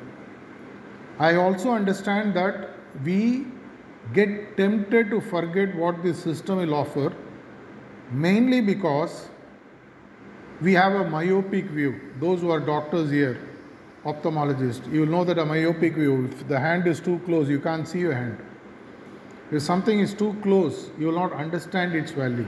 I 1.18 1.36
also 1.36 1.72
understand 1.72 2.36
that 2.36 2.72
we 3.04 3.48
get 4.14 4.58
tempted 4.58 5.10
to 5.10 5.22
forget 5.22 5.76
what 5.76 6.04
this 6.04 6.22
system 6.22 6.58
will 6.58 6.76
offer 6.76 7.14
mainly 8.12 8.62
because 8.62 9.30
we 10.62 10.74
have 10.74 10.94
a 10.94 11.10
myopic 11.10 11.66
view. 11.66 12.00
Those 12.20 12.42
who 12.42 12.52
are 12.52 12.60
doctors 12.60 13.10
here, 13.10 13.40
ophthalmologists, 14.06 14.92
you 14.92 15.02
will 15.02 15.08
know 15.08 15.24
that 15.24 15.40
a 15.40 15.46
myopic 15.46 15.96
view, 15.96 16.26
if 16.26 16.48
the 16.48 16.60
hand 16.60 16.88
is 16.88 17.00
too 17.00 17.20
close, 17.26 17.50
you 17.50 17.60
can't 17.60 17.88
see 17.88 18.00
your 18.00 18.14
hand. 18.14 18.38
If 19.52 19.62
something 19.62 20.00
is 20.00 20.14
too 20.14 20.36
close, 20.42 20.90
you 20.98 21.08
will 21.08 21.20
not 21.20 21.34
understand 21.34 21.96
its 21.96 22.12
value. 22.12 22.48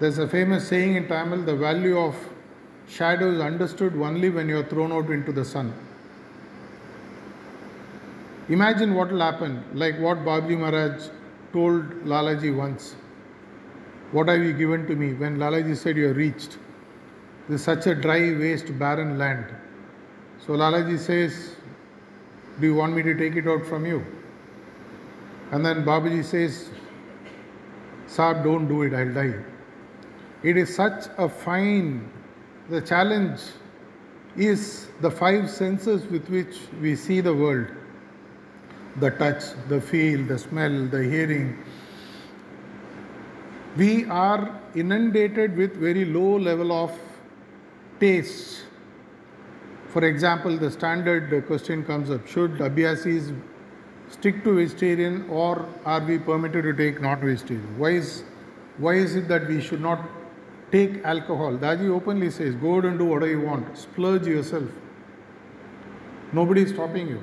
There's 0.00 0.18
a 0.18 0.28
famous 0.28 0.68
saying 0.68 0.96
in 0.96 1.08
Tamil 1.08 1.42
the 1.42 1.56
value 1.56 1.98
of 1.98 2.16
shadow 2.88 3.32
is 3.32 3.40
understood 3.40 3.94
only 3.96 4.30
when 4.30 4.48
you 4.48 4.58
are 4.58 4.64
thrown 4.64 4.92
out 4.92 5.10
into 5.10 5.32
the 5.32 5.44
sun. 5.44 5.72
Imagine 8.48 8.94
what 8.94 9.10
will 9.10 9.20
happen, 9.20 9.64
like 9.74 9.98
what 9.98 10.18
Babuji 10.18 10.58
Maharaj 10.58 11.08
told 11.52 11.84
Lalaji 12.04 12.54
once. 12.54 12.94
What 14.12 14.28
have 14.28 14.42
you 14.42 14.52
given 14.52 14.86
to 14.86 14.94
me? 14.94 15.14
When 15.14 15.38
Lalaji 15.38 15.76
said 15.76 15.96
you 15.96 16.08
are 16.10 16.14
reached. 16.14 16.58
This 17.48 17.60
is 17.60 17.64
such 17.64 17.86
a 17.86 17.94
dry, 17.94 18.36
waste, 18.36 18.78
barren 18.78 19.18
land. 19.18 19.46
So 20.46 20.52
Lalaji 20.52 20.98
says, 20.98 21.56
Do 22.60 22.66
you 22.66 22.74
want 22.74 22.94
me 22.94 23.02
to 23.02 23.14
take 23.14 23.36
it 23.36 23.48
out 23.48 23.64
from 23.66 23.86
you? 23.86 24.04
And 25.52 25.64
then 25.64 25.84
Babuji 25.84 26.24
says, 26.24 26.70
Saab, 28.08 28.42
don't 28.42 28.66
do 28.66 28.82
it, 28.82 28.94
I'll 28.94 29.12
die. 29.12 29.34
It 30.42 30.56
is 30.56 30.74
such 30.74 31.04
a 31.18 31.28
fine, 31.28 32.10
the 32.68 32.80
challenge 32.80 33.40
is 34.36 34.88
the 35.02 35.10
five 35.10 35.50
senses 35.50 36.04
with 36.06 36.28
which 36.28 36.56
we 36.80 36.96
see 36.96 37.20
the 37.20 37.34
world 37.34 37.66
the 38.96 39.10
touch, 39.10 39.42
the 39.68 39.80
feel, 39.80 40.22
the 40.26 40.38
smell, 40.38 40.86
the 40.86 41.02
hearing. 41.02 41.58
We 43.76 44.04
are 44.04 44.60
inundated 44.74 45.56
with 45.56 45.76
very 45.76 46.04
low 46.04 46.36
level 46.36 46.72
of 46.72 46.92
taste. 48.00 48.64
For 49.88 50.04
example, 50.04 50.58
the 50.58 50.70
standard 50.70 51.46
question 51.46 51.84
comes 51.84 52.10
up 52.10 52.26
should 52.26 52.52
Abhyasis 52.58 53.34
stick 54.12 54.44
to 54.44 54.56
vegetarian 54.56 55.28
or 55.28 55.66
are 55.84 56.00
we 56.00 56.18
permitted 56.18 56.64
to 56.64 56.72
take 56.74 57.00
not 57.00 57.20
vegetarian? 57.20 57.78
Why 57.78 57.90
is, 57.90 58.24
why 58.78 58.94
is 58.94 59.16
it 59.16 59.28
that 59.28 59.48
we 59.48 59.60
should 59.60 59.80
not 59.80 60.08
take 60.70 61.02
alcohol? 61.04 61.52
Daji 61.52 61.88
openly 61.88 62.30
says, 62.30 62.54
go 62.56 62.76
out 62.76 62.84
and 62.84 62.98
do 62.98 63.06
whatever 63.06 63.30
you 63.30 63.40
want, 63.40 63.76
splurge 63.76 64.26
yourself. 64.26 64.68
Nobody 66.32 66.62
is 66.62 66.70
stopping 66.70 67.08
you. 67.08 67.22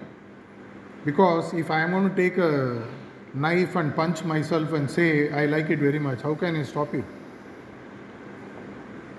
Because 1.05 1.53
if 1.53 1.71
I 1.71 1.81
am 1.81 1.91
going 1.91 2.09
to 2.09 2.15
take 2.15 2.37
a 2.37 2.85
knife 3.33 3.75
and 3.75 3.95
punch 3.95 4.23
myself 4.23 4.73
and 4.73 4.89
say, 4.89 5.31
I 5.31 5.45
like 5.45 5.69
it 5.69 5.79
very 5.79 5.99
much, 5.99 6.21
how 6.21 6.35
can 6.35 6.55
I 6.55 6.63
stop 6.63 6.93
you? 6.93 7.05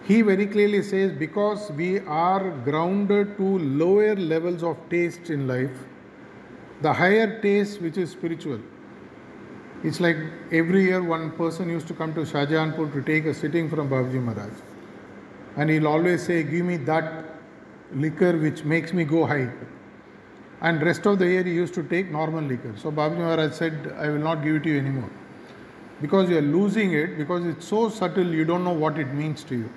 He 0.05 0.23
very 0.23 0.47
clearly 0.47 0.83
says, 0.83 1.13
because 1.13 1.71
we 1.73 2.01
are 2.01 2.51
grounded 2.65 3.37
to 3.37 3.59
lower 3.59 4.17
levels 4.17 4.63
of 4.63 4.77
taste 4.91 5.31
in 5.31 5.47
life, 5.47 5.71
the 6.81 6.93
higher 6.93 7.41
taste 7.41 7.81
which 7.81 7.97
is 7.99 8.11
spiritual. 8.11 8.61
It's 9.83 10.01
like 10.01 10.17
every 10.53 10.85
year 10.85 11.03
one 11.03 11.31
person 11.33 11.69
used 11.69 11.89
to 11.89 11.95
come 11.95 12.13
to 12.15 12.21
Shahjahanpur 12.21 12.93
to 12.93 13.03
take 13.03 13.25
a 13.27 13.35
sitting 13.35 13.71
from 13.71 13.89
Babuji 13.89 14.23
Maharaj. 14.23 14.53
and 15.57 15.71
he'll 15.71 15.89
always 15.89 16.23
say, 16.23 16.43
Give 16.43 16.65
me 16.65 16.77
that 16.79 17.25
liquor 17.95 18.37
which 18.37 18.65
makes 18.65 18.93
me 18.93 19.05
go 19.05 19.27
high. 19.27 19.51
And 20.61 20.83
rest 20.83 21.07
of 21.07 21.19
the 21.19 21.27
year 21.27 21.43
he 21.43 21.53
used 21.53 21.75
to 21.75 21.83
take 21.83 22.11
normal 22.11 22.45
liquor. 22.45 22.75
So 22.77 22.93
Babuji 22.93 23.19
Maharaj 23.19 23.55
said, 23.55 23.95
I 23.99 24.11
will 24.11 24.19
not 24.19 24.45
give 24.45 24.57
it 24.57 24.63
to 24.65 24.71
you 24.71 24.79
anymore. 24.79 25.11
Because 26.01 26.31
you 26.31 26.39
are 26.39 26.43
losing 26.43 26.93
it, 26.93 27.19
because 27.19 27.45
it's 27.47 27.67
so 27.67 27.89
subtle, 27.91 28.27
you 28.27 28.45
don't 28.45 28.65
know 28.65 28.73
what 28.73 28.99
it 28.99 29.13
means 29.13 29.45
to 29.45 29.57
you. 29.57 29.71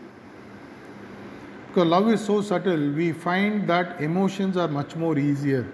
Because 1.67 1.87
love 1.87 2.07
is 2.09 2.23
so 2.23 2.41
subtle, 2.41 2.91
we 2.91 3.11
find 3.11 3.67
that 3.67 3.99
emotions 3.99 4.57
are 4.57 4.67
much 4.67 4.95
more 4.95 5.17
easier. 5.17 5.65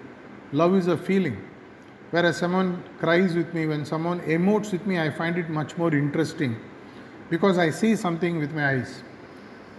Love 0.52 0.74
is 0.74 0.88
a 0.88 0.96
feeling. 0.96 1.36
Whereas 2.10 2.36
someone 2.36 2.82
cries 2.98 3.34
with 3.34 3.54
me, 3.54 3.66
when 3.66 3.84
someone 3.84 4.20
emotes 4.22 4.72
with 4.72 4.84
me, 4.84 4.98
I 4.98 5.10
find 5.10 5.38
it 5.38 5.48
much 5.48 5.76
more 5.78 5.94
interesting 5.94 6.56
because 7.30 7.56
I 7.56 7.70
see 7.70 7.94
something 7.94 8.38
with 8.38 8.52
my 8.52 8.70
eyes. 8.70 9.04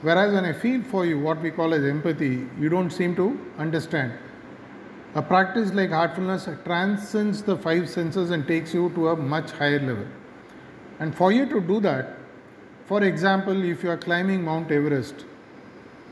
Whereas 0.01 0.33
when 0.33 0.45
I 0.45 0.53
feel 0.53 0.81
for 0.83 1.05
you, 1.05 1.19
what 1.19 1.41
we 1.41 1.51
call 1.51 1.73
as 1.73 1.83
empathy, 1.83 2.47
you 2.57 2.69
don't 2.69 2.89
seem 2.89 3.15
to 3.17 3.37
understand. 3.57 4.13
A 5.13 5.21
practice 5.21 5.73
like 5.73 5.89
heartfulness 5.89 6.47
transcends 6.63 7.43
the 7.43 7.57
five 7.57 7.89
senses 7.89 8.31
and 8.31 8.47
takes 8.47 8.73
you 8.73 8.89
to 8.95 9.09
a 9.09 9.15
much 9.17 9.51
higher 9.51 9.79
level. 9.79 10.07
And 10.99 11.13
for 11.13 11.33
you 11.33 11.45
to 11.47 11.59
do 11.59 11.81
that, 11.81 12.17
for 12.85 13.03
example, 13.03 13.61
if 13.63 13.83
you 13.83 13.89
are 13.89 13.97
climbing 13.97 14.41
Mount 14.41 14.71
Everest, 14.71 15.25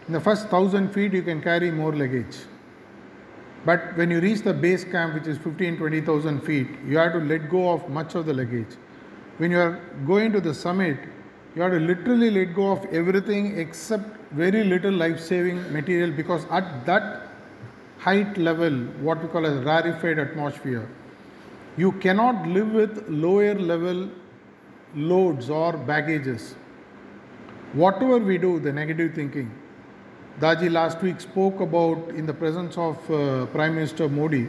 in 0.07 0.13
the 0.13 0.19
first 0.19 0.49
thousand 0.49 0.89
feet 0.89 1.13
you 1.13 1.23
can 1.23 1.41
carry 1.41 1.71
more 1.71 1.95
luggage. 1.95 2.35
But 3.65 3.95
when 3.97 4.09
you 4.09 4.19
reach 4.19 4.41
the 4.41 4.53
base 4.53 4.83
camp, 4.83 5.13
which 5.13 5.27
is 5.27 5.37
15 5.37 5.77
20,000 5.77 6.41
feet, 6.41 6.67
you 6.87 6.97
have 6.97 7.13
to 7.13 7.19
let 7.19 7.49
go 7.49 7.71
of 7.71 7.89
much 7.89 8.15
of 8.15 8.25
the 8.25 8.33
luggage. 8.33 8.77
When 9.37 9.51
you 9.51 9.59
are 9.59 9.79
going 10.05 10.31
to 10.33 10.41
the 10.41 10.53
summit, 10.53 10.97
you 11.55 11.61
have 11.61 11.71
to 11.71 11.79
literally 11.79 12.29
let 12.31 12.55
go 12.55 12.71
of 12.71 12.85
everything 12.85 13.57
except 13.59 14.03
very 14.31 14.63
little 14.63 14.93
life 14.93 15.19
saving 15.19 15.61
material 15.73 16.11
because 16.11 16.45
at 16.51 16.85
that 16.85 17.27
height 17.97 18.37
level, 18.37 18.71
what 19.01 19.21
we 19.21 19.27
call 19.27 19.45
as 19.45 19.63
rarefied 19.65 20.19
atmosphere, 20.19 20.87
you 21.77 21.91
cannot 21.93 22.47
live 22.47 22.71
with 22.71 23.05
lower 23.09 23.55
level 23.55 24.09
loads 24.95 25.49
or 25.49 25.73
baggages. 25.73 26.55
Whatever 27.73 28.19
we 28.19 28.37
do, 28.37 28.59
the 28.59 28.71
negative 28.71 29.13
thinking, 29.13 29.51
Daji 30.39 30.71
last 30.71 31.01
week 31.01 31.19
spoke 31.19 31.59
about, 31.59 32.09
in 32.15 32.25
the 32.25 32.33
presence 32.33 32.77
of 32.77 32.95
uh, 33.11 33.45
Prime 33.47 33.75
Minister 33.75 34.07
Modi, 34.07 34.47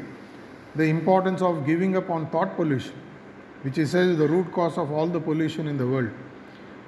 the 0.76 0.84
importance 0.84 1.42
of 1.42 1.66
giving 1.66 1.96
up 1.96 2.08
on 2.10 2.28
thought 2.30 2.54
pollution, 2.54 2.94
which 3.62 3.76
he 3.76 3.84
says 3.84 4.10
is 4.10 4.18
the 4.18 4.28
root 4.28 4.52
cause 4.52 4.78
of 4.78 4.92
all 4.92 5.08
the 5.08 5.18
pollution 5.18 5.66
in 5.66 5.76
the 5.76 5.86
world. 5.86 6.10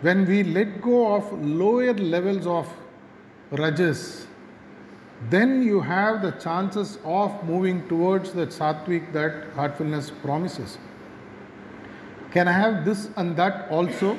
When 0.02 0.24
we 0.24 0.44
let 0.44 0.80
go 0.80 1.16
of 1.16 1.32
lower 1.44 1.92
levels 1.94 2.46
of 2.46 2.72
rajas, 3.50 4.28
then 5.30 5.64
you 5.64 5.80
have 5.80 6.22
the 6.22 6.30
chances 6.32 6.98
of 7.04 7.42
moving 7.44 7.88
towards 7.88 8.32
that 8.34 8.50
sattvic 8.50 9.12
that 9.12 9.50
heartfulness 9.56 10.12
promises. 10.22 10.78
Can 12.30 12.46
I 12.46 12.52
have 12.52 12.84
this 12.84 13.10
and 13.16 13.36
that 13.36 13.68
also? 13.68 14.16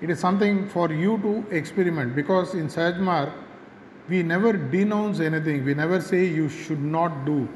It 0.00 0.08
is 0.08 0.18
something 0.18 0.70
for 0.70 0.90
you 0.90 1.18
to 1.18 1.54
experiment 1.54 2.16
because 2.16 2.54
in 2.54 2.68
Sahaj 2.68 2.98
Marg, 2.98 3.28
we 4.10 4.22
never 4.22 4.52
denounce 4.52 5.20
anything, 5.20 5.64
we 5.64 5.74
never 5.74 6.00
say 6.00 6.24
you 6.24 6.48
should 6.48 6.82
not 6.82 7.24
do. 7.24 7.48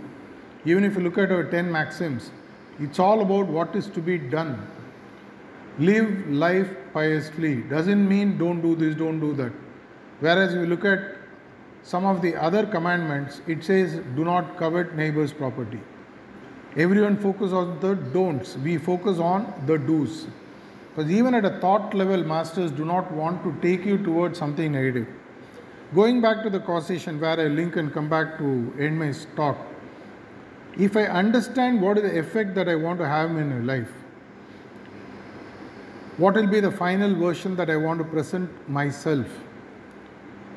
Even 0.64 0.84
if 0.84 0.94
you 0.94 1.02
look 1.02 1.18
at 1.18 1.30
our 1.30 1.44
10 1.44 1.70
maxims, 1.70 2.30
it's 2.78 2.98
all 2.98 3.20
about 3.20 3.46
what 3.46 3.74
is 3.74 3.88
to 3.88 4.00
be 4.00 4.16
done. 4.16 4.66
Live 5.78 6.28
life 6.28 6.68
piously 6.92 7.56
doesn't 7.62 8.08
mean 8.08 8.38
don't 8.38 8.62
do 8.62 8.76
this, 8.76 8.94
don't 8.94 9.18
do 9.18 9.34
that. 9.34 9.52
Whereas 10.20 10.54
we 10.54 10.66
look 10.66 10.84
at 10.84 11.16
some 11.82 12.06
of 12.06 12.22
the 12.22 12.36
other 12.36 12.64
commandments, 12.64 13.42
it 13.46 13.64
says 13.64 14.00
do 14.14 14.24
not 14.24 14.56
covet 14.56 14.94
neighbor's 14.94 15.32
property. 15.32 15.80
Everyone 16.76 17.16
focus 17.16 17.52
on 17.52 17.78
the 17.80 17.94
don'ts, 17.94 18.56
we 18.56 18.78
focus 18.78 19.18
on 19.18 19.52
the 19.66 19.76
do's. 19.78 20.26
Because 20.94 21.10
even 21.10 21.34
at 21.34 21.44
a 21.44 21.58
thought 21.58 21.92
level, 21.92 22.22
masters 22.24 22.70
do 22.70 22.84
not 22.84 23.10
want 23.10 23.42
to 23.42 23.52
take 23.60 23.84
you 23.84 23.98
towards 23.98 24.38
something 24.38 24.70
negative. 24.70 25.08
Going 25.94 26.20
back 26.20 26.42
to 26.42 26.50
the 26.50 26.58
causation 26.58 27.20
where 27.20 27.38
I 27.38 27.44
link 27.44 27.76
and 27.76 27.92
come 27.92 28.08
back 28.08 28.36
to 28.38 28.74
end 28.80 28.98
my 28.98 29.12
talk, 29.36 29.56
if 30.76 30.96
I 30.96 31.04
understand 31.04 31.80
what 31.80 31.98
is 31.98 32.02
the 32.02 32.18
effect 32.18 32.54
that 32.56 32.68
I 32.68 32.74
want 32.74 32.98
to 32.98 33.06
have 33.06 33.30
in 33.30 33.50
my 33.50 33.74
life, 33.74 33.92
what 36.16 36.34
will 36.34 36.48
be 36.48 36.58
the 36.58 36.72
final 36.72 37.14
version 37.14 37.54
that 37.56 37.70
I 37.70 37.76
want 37.76 37.98
to 37.98 38.04
present 38.04 38.50
myself? 38.68 39.26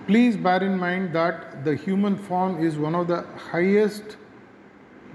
Please 0.07 0.35
bear 0.35 0.63
in 0.63 0.75
mind 0.75 1.13
that 1.13 1.63
the 1.63 1.75
human 1.75 2.17
form 2.17 2.63
is 2.65 2.77
one 2.77 2.95
of 2.95 3.07
the 3.07 3.23
highest 3.51 4.17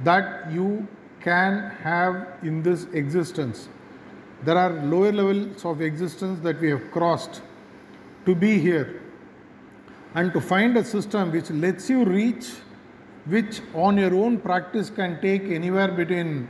that 0.04 0.52
you 0.52 0.86
can 1.20 1.70
have 1.82 2.28
in 2.44 2.62
this 2.62 2.84
existence. 2.92 3.68
There 4.44 4.58
are 4.58 4.70
lower 4.84 5.10
levels 5.10 5.64
of 5.64 5.80
existence 5.80 6.38
that 6.44 6.60
we 6.60 6.70
have 6.70 6.90
crossed 6.92 7.42
to 8.24 8.36
be 8.36 8.58
here 8.60 9.01
and 10.14 10.32
to 10.32 10.40
find 10.40 10.76
a 10.76 10.84
system 10.84 11.32
which 11.32 11.50
lets 11.50 11.88
you 11.88 12.04
reach 12.04 12.52
which 13.26 13.60
on 13.74 13.96
your 13.96 14.14
own 14.14 14.38
practice 14.38 14.90
can 14.90 15.20
take 15.20 15.44
anywhere 15.44 15.88
between 15.88 16.48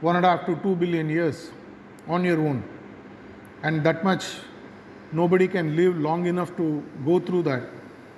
one 0.00 0.16
and 0.16 0.26
a 0.26 0.28
half 0.28 0.46
to 0.46 0.54
two 0.56 0.76
billion 0.76 1.08
years 1.08 1.50
on 2.06 2.24
your 2.24 2.38
own. 2.40 2.62
And 3.62 3.82
that 3.84 4.04
much 4.04 4.24
nobody 5.12 5.48
can 5.48 5.74
live 5.76 5.96
long 5.96 6.26
enough 6.26 6.54
to 6.56 6.84
go 7.06 7.18
through 7.20 7.44
that. 7.44 7.62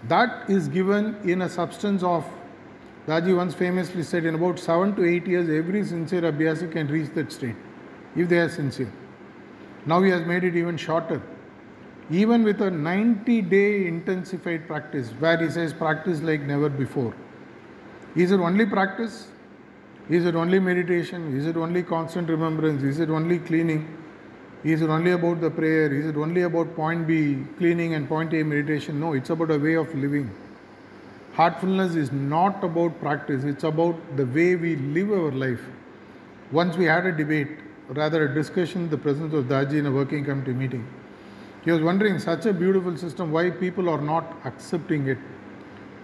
That 0.09 0.51
is 0.51 0.69
given 0.69 1.17
in 1.25 1.43
a 1.43 1.49
substance 1.49 2.03
of 2.03 2.25
Daji 3.07 3.37
once 3.37 3.55
famously 3.55 4.03
said 4.03 4.25
in 4.25 4.35
about 4.35 4.59
7 4.59 4.97
to 4.97 5.05
8 5.05 5.27
years 5.29 5.49
every 5.49 5.85
sincere 5.85 6.23
abhyasi 6.23 6.71
can 6.73 6.89
reach 6.89 7.11
that 7.15 7.31
state 7.31 7.55
if 8.17 8.29
they 8.29 8.39
are 8.39 8.49
sincere. 8.49 8.93
Now 9.85 10.03
he 10.03 10.11
has 10.11 10.27
made 10.27 10.43
it 10.43 10.57
even 10.57 10.77
shorter 10.77 11.23
even 12.11 12.45
with 12.45 12.61
a 12.63 12.71
90 12.71 13.43
day 13.43 13.87
intensified 13.87 14.67
practice, 14.67 15.11
where 15.19 15.37
he 15.37 15.51
says 15.51 15.73
practice 15.73 16.23
like 16.23 16.43
never 16.43 16.69
before. 16.69 17.15
Is 18.15 18.31
it 18.31 18.41
only 18.41 18.65
practice? 18.65 19.29
Is 20.09 20.25
it 20.25 20.37
only 20.37 20.61
meditation? 20.61 21.37
Is 21.37 21.47
it 21.47 21.57
only 21.57 21.83
constant 21.83 22.29
remembrance? 22.29 22.83
Is 22.83 23.01
it 23.01 23.11
only 23.11 23.41
cleaning? 23.41 23.97
Is 24.63 24.83
it 24.83 24.89
only 24.89 25.11
about 25.13 25.41
the 25.41 25.51
prayer? 25.51 25.93
Is 25.93 26.07
it 26.07 26.17
only 26.17 26.43
about 26.43 26.75
point 26.77 27.07
B, 27.07 27.45
cleaning, 27.59 27.95
and 27.95 28.09
point 28.09 28.33
A, 28.35 28.43
meditation? 28.43 29.01
No, 29.01 29.13
it's 29.13 29.31
about 29.31 29.51
a 29.51 29.59
way 29.59 29.75
of 29.75 29.93
living. 29.95 30.31
Heartfulness 31.35 31.97
is 31.97 32.13
not 32.13 32.65
about 32.65 32.99
practice, 33.01 33.45
it's 33.45 33.65
about 33.65 34.17
the 34.17 34.25
way 34.25 34.57
we 34.57 34.77
live 34.77 35.11
our 35.11 35.33
life. 35.33 35.61
Once 36.51 36.77
we 36.77 36.87
had 36.87 37.05
a 37.05 37.13
debate, 37.13 37.49
rather 37.89 38.25
a 38.25 38.35
discussion 38.35 38.85
in 38.85 38.91
the 38.91 38.97
presence 38.97 39.35
of 39.35 39.45
Daji 39.45 39.81
in 39.81 39.87
a 39.87 39.91
working 39.91 40.25
committee 40.25 40.55
meeting. 40.55 40.87
He 41.67 41.73
was 41.73 41.83
wondering, 41.83 42.21
such 42.21 42.47
a 42.47 42.53
beautiful 42.53 42.97
system, 42.97 43.33
why 43.33 43.51
people 43.51 43.89
are 43.89 44.01
not 44.01 44.37
accepting 44.45 45.09
it? 45.09 45.19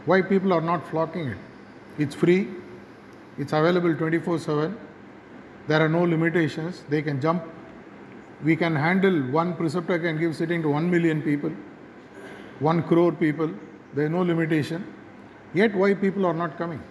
Why 0.07 0.20
people 0.20 0.53
are 0.53 0.61
not 0.61 0.88
flocking 0.90 1.29
it? 1.29 1.38
It's 1.98 2.16
free, 2.16 2.48
it's 3.38 3.53
available 3.53 3.94
24 3.94 4.40
7, 4.40 4.77
there 5.68 5.81
are 5.81 5.88
no 5.88 6.03
limitations, 6.03 6.83
they 6.88 7.01
can 7.01 7.20
jump. 7.20 7.44
We 8.42 8.57
can 8.57 8.75
handle 8.75 9.22
one 9.31 9.55
preceptor 9.55 10.01
can 10.01 10.18
give 10.18 10.35
sitting 10.35 10.62
to 10.62 10.68
1 10.68 10.90
million 10.90 11.22
people, 11.22 11.53
1 12.59 12.83
crore 12.83 13.12
people, 13.12 13.48
there 13.94 14.07
is 14.07 14.11
no 14.11 14.22
limitation. 14.22 14.85
Yet, 15.55 15.77
why 15.77 15.94
people 15.94 16.27
are 16.27 16.35
not 16.35 16.59
coming? 16.59 16.83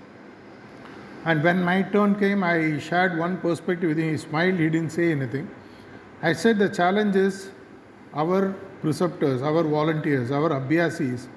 And 1.25 1.43
when 1.43 1.61
my 1.61 1.81
turn 1.81 2.17
came, 2.17 2.41
I 2.41 2.79
shared 2.79 3.17
one 3.17 3.35
perspective 3.37 3.89
with 3.89 3.97
him. 3.97 4.11
He 4.11 4.17
smiled, 4.17 4.59
he 4.59 4.69
didn't 4.69 4.91
say 4.91 5.11
anything. 5.11 5.49
I 6.21 6.31
said 6.31 6.57
the 6.57 6.69
challenge 6.69 7.17
is 7.17 7.49
our 8.13 8.53
preceptors, 8.81 9.41
our 9.41 9.63
volunteers, 9.63 10.31
our 10.31 10.49
abhyasis 10.49 11.27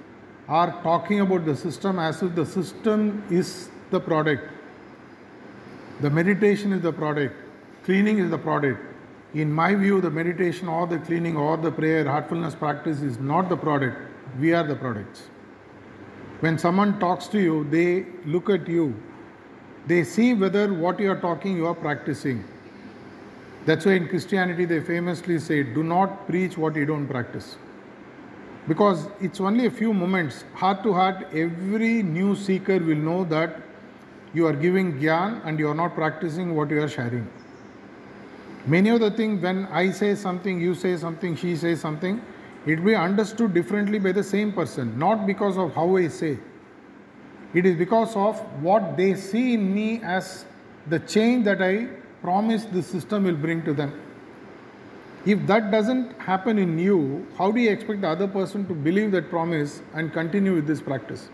are 0.48 0.82
talking 0.82 1.20
about 1.20 1.44
the 1.44 1.56
system 1.56 1.98
as 1.98 2.22
if 2.22 2.34
the 2.34 2.44
system 2.44 3.22
is 3.30 3.70
the 3.90 4.00
product. 4.00 4.50
The 6.00 6.10
meditation 6.10 6.72
is 6.72 6.82
the 6.82 6.92
product, 6.92 7.34
cleaning 7.84 8.18
is 8.18 8.30
the 8.30 8.38
product. 8.38 8.80
In 9.34 9.52
my 9.52 9.74
view, 9.74 10.00
the 10.00 10.10
meditation 10.10 10.68
or 10.68 10.86
the 10.86 10.98
cleaning 10.98 11.36
or 11.36 11.56
the 11.56 11.70
prayer, 11.70 12.04
heartfulness 12.04 12.54
practice 12.54 13.00
is 13.00 13.18
not 13.18 13.48
the 13.48 13.56
product. 13.56 13.96
We 14.38 14.52
are 14.52 14.64
the 14.64 14.76
products. 14.76 15.28
When 16.40 16.58
someone 16.58 17.00
talks 17.00 17.26
to 17.28 17.40
you, 17.40 17.64
they 17.70 18.06
look 18.26 18.50
at 18.50 18.68
you, 18.68 18.94
they 19.86 20.04
see 20.04 20.34
whether 20.34 20.72
what 20.72 21.00
you 21.00 21.10
are 21.10 21.20
talking 21.20 21.56
you 21.56 21.66
are 21.66 21.74
practicing. 21.74 22.44
That's 23.66 23.86
why 23.86 23.92
in 23.92 24.08
Christianity 24.08 24.66
they 24.66 24.80
famously 24.80 25.38
say, 25.38 25.62
do 25.62 25.82
not 25.82 26.26
preach 26.26 26.58
what 26.58 26.76
you 26.76 26.84
don't 26.84 27.06
practice. 27.06 27.56
Because 28.68 29.08
it's 29.20 29.40
only 29.40 29.66
a 29.66 29.70
few 29.70 29.92
moments, 29.92 30.44
heart 30.54 30.82
to 30.82 30.92
heart, 30.92 31.26
every 31.32 32.02
new 32.02 32.34
seeker 32.34 32.78
will 32.78 32.96
know 32.96 33.24
that 33.24 33.60
you 34.32 34.46
are 34.46 34.52
giving 34.52 34.98
gyan 34.98 35.40
and 35.44 35.58
you 35.58 35.68
are 35.68 35.74
not 35.74 35.94
practicing 35.94 36.54
what 36.54 36.70
you 36.70 36.82
are 36.82 36.88
sharing. 36.88 37.26
Many 38.66 38.88
of 38.90 39.00
the 39.00 39.10
things, 39.10 39.42
when 39.42 39.66
I 39.66 39.90
say 39.90 40.14
something, 40.14 40.60
you 40.60 40.74
say 40.74 40.96
something, 40.96 41.36
she 41.36 41.56
says 41.56 41.80
something, 41.80 42.20
It 42.66 42.78
will 42.78 42.86
be 42.86 42.94
understood 42.94 43.52
differently 43.52 43.98
by 43.98 44.12
the 44.12 44.22
same 44.22 44.52
person, 44.52 44.98
not 44.98 45.26
because 45.26 45.58
of 45.58 45.74
how 45.74 45.96
I 45.96 46.08
say. 46.08 46.38
It 47.52 47.66
is 47.66 47.76
because 47.76 48.16
of 48.16 48.40
what 48.62 48.96
they 48.96 49.14
see 49.14 49.54
in 49.54 49.74
me 49.74 50.00
as 50.02 50.46
the 50.86 50.98
change 50.98 51.44
that 51.44 51.62
I 51.62 51.88
promise 52.24 52.64
the 52.64 52.82
system 52.82 53.24
will 53.24 53.40
bring 53.46 53.62
to 53.64 53.74
them. 53.74 53.92
If 55.26 55.46
that 55.46 55.70
doesn't 55.70 56.18
happen 56.18 56.58
in 56.58 56.78
you, 56.78 57.26
how 57.38 57.50
do 57.50 57.60
you 57.60 57.70
expect 57.70 58.00
the 58.00 58.08
other 58.08 58.28
person 58.28 58.66
to 58.68 58.74
believe 58.74 59.12
that 59.12 59.30
promise 59.30 59.82
and 59.94 60.12
continue 60.12 60.54
with 60.54 60.66
this 60.66 60.80
practice? 60.80 61.28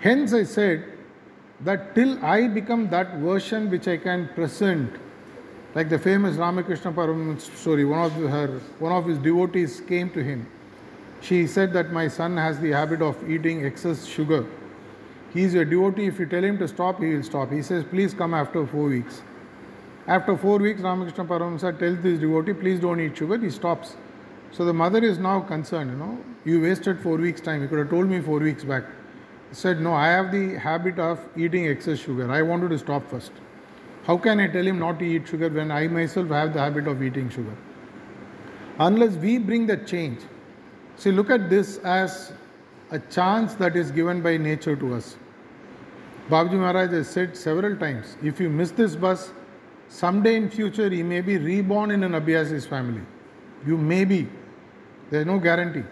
Hence, 0.00 0.32
I 0.32 0.42
said 0.42 0.84
that 1.60 1.94
till 1.94 2.24
I 2.24 2.48
become 2.48 2.90
that 2.90 3.14
version 3.18 3.70
which 3.70 3.88
I 3.88 3.96
can 3.96 4.28
present, 4.34 4.92
like 5.76 5.88
the 5.88 5.98
famous 5.98 6.36
Ramakrishna 6.36 6.92
Paramahansa 6.92 7.56
story, 7.56 7.84
one 7.84 8.00
of 8.00 8.12
her, 8.12 8.60
one 8.78 8.92
of 8.92 9.06
his 9.06 9.18
devotees 9.18 9.80
came 9.88 10.10
to 10.10 10.22
him. 10.22 10.46
She 11.20 11.46
said 11.46 11.72
that 11.74 11.92
my 11.92 12.08
son 12.08 12.36
has 12.36 12.58
the 12.58 12.70
habit 12.70 13.02
of 13.02 13.30
eating 13.30 13.64
excess 13.64 14.04
sugar. 14.04 14.44
He 15.32 15.44
is 15.44 15.54
a 15.54 15.64
devotee. 15.64 16.06
If 16.06 16.18
you 16.18 16.26
tell 16.26 16.42
him 16.44 16.58
to 16.58 16.66
stop, 16.68 17.00
he 17.00 17.14
will 17.14 17.22
stop. 17.22 17.52
He 17.52 17.62
says, 17.62 17.84
please 17.84 18.12
come 18.12 18.34
after 18.34 18.66
four 18.66 18.88
weeks. 18.88 19.22
After 20.06 20.36
four 20.36 20.58
weeks, 20.58 20.80
Ramakrishna 20.80 21.24
Paramahansa 21.24 21.78
tells 21.78 22.00
this 22.00 22.18
devotee, 22.18 22.52
please 22.52 22.80
don't 22.80 23.00
eat 23.00 23.16
sugar. 23.16 23.38
He 23.38 23.50
stops. 23.50 23.96
So 24.50 24.64
the 24.64 24.72
mother 24.72 25.02
is 25.02 25.18
now 25.18 25.40
concerned, 25.40 25.90
you 25.90 25.96
know, 25.96 26.18
you 26.44 26.60
wasted 26.60 27.00
four 27.00 27.16
weeks' 27.16 27.40
time. 27.40 27.62
You 27.62 27.68
could 27.68 27.78
have 27.78 27.90
told 27.90 28.08
me 28.08 28.20
four 28.20 28.40
weeks 28.40 28.64
back. 28.64 28.84
He 29.48 29.54
said, 29.54 29.80
no, 29.80 29.94
I 29.94 30.08
have 30.08 30.32
the 30.32 30.58
habit 30.58 30.98
of 30.98 31.20
eating 31.36 31.66
excess 31.66 32.00
sugar. 32.00 32.30
I 32.30 32.42
wanted 32.42 32.70
to 32.70 32.78
stop 32.78 33.08
first. 33.08 33.32
How 34.04 34.18
can 34.18 34.40
I 34.40 34.48
tell 34.48 34.66
him 34.66 34.78
not 34.78 34.98
to 34.98 35.04
eat 35.04 35.28
sugar 35.28 35.48
when 35.48 35.70
I 35.70 35.86
myself 35.86 36.28
have 36.28 36.52
the 36.52 36.60
habit 36.60 36.88
of 36.88 37.02
eating 37.02 37.30
sugar? 37.30 37.56
Unless 38.78 39.14
we 39.16 39.38
bring 39.38 39.66
that 39.68 39.86
change. 39.86 40.20
See, 40.96 41.12
look 41.12 41.30
at 41.30 41.48
this 41.48 41.78
as 41.78 42.32
a 42.90 42.98
chance 42.98 43.54
that 43.54 43.76
is 43.76 43.90
given 43.90 44.20
by 44.20 44.36
nature 44.36 44.74
to 44.76 44.94
us. 44.94 45.16
Babuji 46.28 46.54
Maharaj 46.54 46.90
has 46.90 47.08
said 47.08 47.36
several 47.36 47.76
times, 47.76 48.16
if 48.22 48.40
you 48.40 48.50
miss 48.50 48.70
this 48.72 48.96
bus, 48.96 49.32
Someday 49.92 50.36
in 50.36 50.48
future, 50.48 50.88
he 50.88 51.02
may 51.02 51.20
be 51.20 51.36
reborn 51.36 51.90
in 51.90 52.02
an 52.02 52.12
Abhyasis 52.12 52.66
family. 52.66 53.02
You 53.66 53.76
may 53.76 54.06
be. 54.06 54.26
There 55.10 55.20
is 55.20 55.26
no 55.26 55.38
guarantee. 55.38 55.82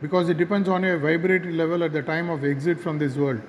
Because 0.00 0.30
it 0.30 0.38
depends 0.38 0.66
on 0.66 0.82
your 0.82 0.96
vibratory 0.96 1.52
level 1.52 1.84
at 1.84 1.92
the 1.92 2.00
time 2.02 2.30
of 2.30 2.42
exit 2.42 2.80
from 2.80 2.98
this 2.98 3.16
world. 3.16 3.42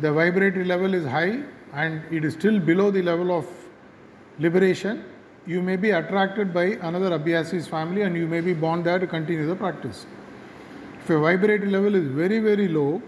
The 0.00 0.10
vibratory 0.10 0.64
level 0.64 0.94
is 0.94 1.04
high 1.04 1.42
and 1.74 2.02
it 2.10 2.24
is 2.24 2.32
still 2.32 2.58
below 2.58 2.90
the 2.90 3.02
level 3.02 3.30
of 3.30 3.46
liberation. 4.38 5.04
You 5.46 5.60
may 5.60 5.76
be 5.76 5.90
attracted 5.90 6.54
by 6.54 6.64
another 6.88 7.10
Abhyasis 7.18 7.68
family 7.68 8.02
and 8.02 8.16
you 8.16 8.26
may 8.26 8.40
be 8.40 8.54
born 8.54 8.82
there 8.82 8.98
to 8.98 9.06
continue 9.06 9.46
the 9.46 9.54
practice. 9.54 10.06
If 11.02 11.10
your 11.10 11.20
vibratory 11.20 11.70
level 11.70 11.94
is 11.94 12.06
very, 12.06 12.38
very 12.38 12.68
low, 12.68 13.02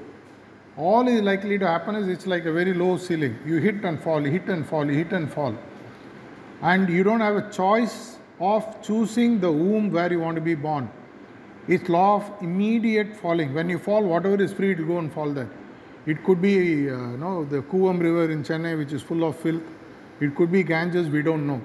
all 0.76 1.08
is 1.08 1.22
likely 1.22 1.58
to 1.58 1.66
happen 1.66 1.94
is 1.94 2.06
it's 2.06 2.26
like 2.26 2.44
a 2.44 2.52
very 2.52 2.74
low 2.74 2.98
ceiling. 2.98 3.38
You 3.46 3.60
hit 3.60 3.82
and 3.82 3.98
fall, 3.98 4.20
hit 4.20 4.46
and 4.50 4.68
fall, 4.68 4.84
hit 4.84 5.12
and 5.12 5.32
fall 5.32 5.56
and 6.62 6.88
you 6.88 7.04
don't 7.04 7.20
have 7.20 7.36
a 7.36 7.50
choice 7.50 8.16
of 8.40 8.82
choosing 8.82 9.40
the 9.40 9.50
womb 9.50 9.90
where 9.90 10.10
you 10.10 10.20
want 10.20 10.36
to 10.36 10.40
be 10.40 10.54
born. 10.54 10.90
It's 11.68 11.88
law 11.88 12.16
of 12.16 12.42
immediate 12.42 13.16
falling. 13.16 13.52
When 13.54 13.68
you 13.68 13.78
fall, 13.78 14.02
whatever 14.04 14.40
is 14.42 14.52
free, 14.52 14.72
it 14.72 14.78
will 14.78 14.86
go 14.86 14.98
and 14.98 15.12
fall 15.12 15.30
there. 15.32 15.50
It 16.06 16.22
could 16.24 16.40
be, 16.40 16.88
uh, 16.88 16.92
you 16.92 17.16
know, 17.16 17.44
the 17.44 17.62
Kuvam 17.62 18.00
River 18.00 18.30
in 18.30 18.44
Chennai, 18.44 18.78
which 18.78 18.92
is 18.92 19.02
full 19.02 19.24
of 19.24 19.36
filth. 19.36 19.62
It 20.20 20.34
could 20.36 20.52
be 20.52 20.62
Ganges, 20.62 21.08
we 21.08 21.22
don't 21.22 21.46
know. 21.46 21.60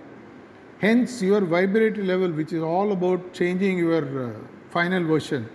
Hence, 0.80 1.22
your 1.22 1.42
vibratory 1.42 2.06
level, 2.06 2.32
which 2.32 2.52
is 2.52 2.64
all 2.64 2.92
about 2.92 3.34
changing 3.34 3.78
your 3.78 4.30
uh, 4.30 4.34
final 4.72 5.04
version, 5.04 5.48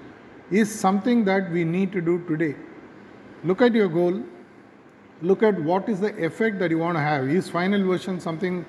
is 0.53 0.73
something 0.73 1.25
that 1.25 1.51
we 1.51 1.65
need 1.65 1.91
to 1.93 2.01
do 2.01 2.25
today. 2.29 2.55
Look 3.43 3.61
at 3.61 3.75
your 3.75 3.89
goal. 3.89 4.23
Look 5.21 5.43
at 5.43 5.61
what 5.61 5.89
is 5.89 5.99
the 5.99 6.25
effect 6.25 6.61
that 6.61 6.71
you 6.71 6.79
want 6.79 6.97
to 6.97 7.01
have. 7.01 7.29
Is 7.29 7.51
final 7.51 7.85
version 7.85 8.21
something 8.21 8.65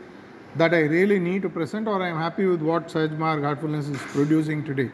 that 0.55 0.73
I 0.73 0.81
really 0.81 1.19
need 1.19 1.41
to 1.43 1.49
present, 1.49 1.88
or 1.88 2.01
I 2.01 2.10
am 2.10 2.17
happy 2.17 2.45
with 2.45 2.62
what 2.62 2.88
Sahaj 2.88 3.17
Marg 3.17 3.43
Heartfulness 3.43 3.89
is 3.89 4.01
producing 4.13 4.63
today? 4.63 4.91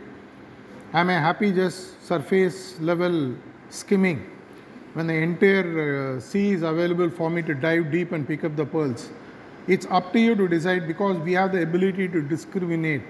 Am 0.93 1.09
I 1.09 1.13
happy 1.13 1.51
just 1.51 2.05
surface 2.05 2.79
level 2.79 3.35
skimming 3.69 4.29
when 4.93 5.07
the 5.07 5.13
entire 5.13 6.17
uh, 6.17 6.19
sea 6.19 6.51
is 6.51 6.61
available 6.61 7.09
for 7.09 7.29
me 7.29 7.41
to 7.43 7.53
dive 7.53 7.91
deep 7.91 8.11
and 8.11 8.27
pick 8.27 8.43
up 8.43 8.55
the 8.55 8.65
pearls? 8.65 9.09
It's 9.67 9.85
up 9.89 10.11
to 10.13 10.19
you 10.19 10.35
to 10.35 10.47
decide 10.47 10.87
because 10.87 11.17
we 11.17 11.33
have 11.33 11.53
the 11.53 11.63
ability 11.63 12.09
to 12.09 12.21
discriminate. 12.21 13.03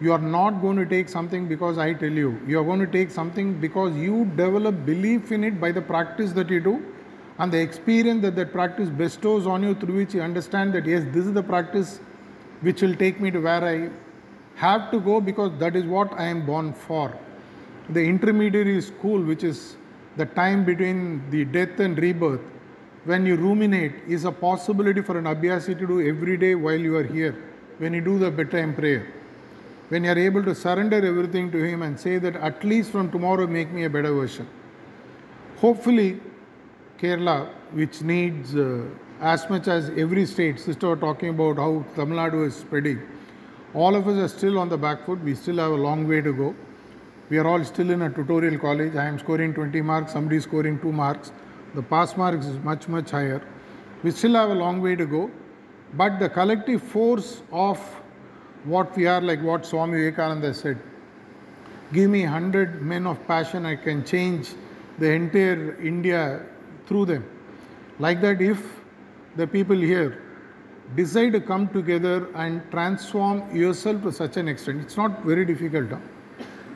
You 0.00 0.12
are 0.14 0.18
not 0.18 0.62
going 0.62 0.78
to 0.78 0.86
take 0.86 1.10
something 1.10 1.46
because 1.46 1.76
I 1.76 1.92
tell 1.92 2.10
you. 2.10 2.40
You 2.46 2.58
are 2.60 2.64
going 2.64 2.80
to 2.80 2.86
take 2.86 3.10
something 3.10 3.60
because 3.60 3.94
you 3.94 4.24
develop 4.36 4.86
belief 4.86 5.30
in 5.30 5.44
it 5.44 5.60
by 5.60 5.72
the 5.72 5.82
practice 5.82 6.32
that 6.32 6.48
you 6.48 6.60
do 6.60 6.82
and 7.40 7.50
the 7.50 7.58
experience 7.58 8.20
that 8.22 8.36
that 8.36 8.52
practice 8.52 8.88
bestows 9.00 9.46
on 9.46 9.62
you 9.62 9.74
through 9.74 9.96
which 9.96 10.14
you 10.14 10.22
understand 10.28 10.74
that 10.74 10.86
yes 10.92 11.04
this 11.16 11.26
is 11.30 11.32
the 11.32 11.42
practice 11.42 11.98
which 12.68 12.82
will 12.82 12.94
take 13.02 13.20
me 13.24 13.30
to 13.36 13.40
where 13.46 13.64
i 13.72 13.76
have 14.62 14.90
to 14.90 15.00
go 15.08 15.20
because 15.28 15.52
that 15.62 15.76
is 15.80 15.86
what 15.96 16.12
i 16.22 16.24
am 16.24 16.44
born 16.44 16.72
for. 16.86 17.04
The 17.96 18.02
intermediary 18.04 18.80
school 18.82 19.22
which 19.22 19.42
is 19.42 19.76
the 20.16 20.26
time 20.26 20.64
between 20.64 21.30
the 21.30 21.44
death 21.56 21.80
and 21.80 21.98
rebirth 21.98 22.42
when 23.04 23.24
you 23.24 23.36
ruminate 23.36 23.94
is 24.06 24.26
a 24.26 24.32
possibility 24.32 25.00
for 25.00 25.16
an 25.18 25.24
abhyasi 25.24 25.78
to 25.78 25.86
do 25.86 26.06
every 26.06 26.36
day 26.36 26.54
while 26.54 26.86
you 26.88 26.96
are 26.96 27.08
here 27.16 27.34
when 27.78 27.94
you 27.94 28.02
do 28.02 28.18
the 28.18 28.30
bedtime 28.30 28.74
prayer. 28.74 29.06
When 29.88 30.04
you 30.04 30.10
are 30.10 30.18
able 30.18 30.44
to 30.44 30.54
surrender 30.54 31.04
everything 31.12 31.50
to 31.52 31.64
him 31.64 31.82
and 31.82 31.98
say 31.98 32.18
that 32.18 32.36
at 32.36 32.62
least 32.62 32.90
from 32.92 33.10
tomorrow 33.10 33.46
make 33.46 33.70
me 33.72 33.84
a 33.84 33.90
better 33.90 34.12
version. 34.12 34.46
Hopefully 35.56 36.20
Kerala, 37.00 37.48
which 37.72 38.02
needs 38.02 38.54
uh, 38.54 38.84
as 39.20 39.48
much 39.48 39.68
as 39.68 39.90
every 39.96 40.26
state, 40.26 40.60
sister 40.60 40.96
talking 40.96 41.30
about 41.30 41.56
how 41.56 41.84
Tamil 41.96 42.18
Nadu 42.18 42.46
is 42.46 42.54
spreading. 42.54 43.00
All 43.72 43.94
of 43.94 44.06
us 44.06 44.18
are 44.18 44.36
still 44.36 44.58
on 44.58 44.68
the 44.68 44.76
back 44.76 45.06
foot. 45.06 45.20
We 45.20 45.34
still 45.34 45.56
have 45.56 45.70
a 45.70 45.76
long 45.76 46.06
way 46.06 46.20
to 46.20 46.32
go. 46.32 46.54
We 47.30 47.38
are 47.38 47.46
all 47.46 47.64
still 47.64 47.90
in 47.90 48.02
a 48.02 48.10
tutorial 48.10 48.58
college. 48.58 48.96
I 48.96 49.06
am 49.06 49.18
scoring 49.18 49.54
20 49.54 49.80
marks, 49.80 50.12
somebody 50.12 50.36
is 50.36 50.44
scoring 50.44 50.78
2 50.80 50.92
marks. 50.92 51.32
The 51.74 51.82
pass 51.82 52.16
marks 52.16 52.46
is 52.46 52.58
much, 52.64 52.88
much 52.88 53.10
higher. 53.10 53.40
We 54.02 54.10
still 54.10 54.34
have 54.34 54.50
a 54.50 54.54
long 54.54 54.82
way 54.82 54.96
to 54.96 55.06
go. 55.06 55.30
But 55.94 56.18
the 56.18 56.28
collective 56.28 56.82
force 56.82 57.42
of 57.52 57.78
what 58.64 58.94
we 58.96 59.06
are, 59.06 59.20
like 59.20 59.42
what 59.42 59.64
Swami 59.64 59.98
Vivekananda 59.98 60.52
said, 60.52 60.78
give 61.92 62.10
me 62.10 62.22
100 62.24 62.82
men 62.82 63.06
of 63.06 63.24
passion, 63.26 63.64
I 63.64 63.76
can 63.76 64.04
change 64.04 64.50
the 64.98 65.10
entire 65.10 65.80
India 65.80 66.42
through 66.90 67.06
them. 67.06 67.24
Like 68.00 68.20
that, 68.22 68.42
if 68.42 68.60
the 69.36 69.46
people 69.46 69.76
here 69.76 70.22
decide 70.96 71.32
to 71.34 71.40
come 71.40 71.68
together 71.68 72.16
and 72.34 72.68
transform 72.72 73.36
yourself 73.56 74.02
to 74.02 74.12
such 74.12 74.36
an 74.36 74.48
extent, 74.48 74.82
it's 74.82 74.96
not 74.96 75.22
very 75.22 75.44
difficult. 75.44 75.90
Huh? 75.90 75.98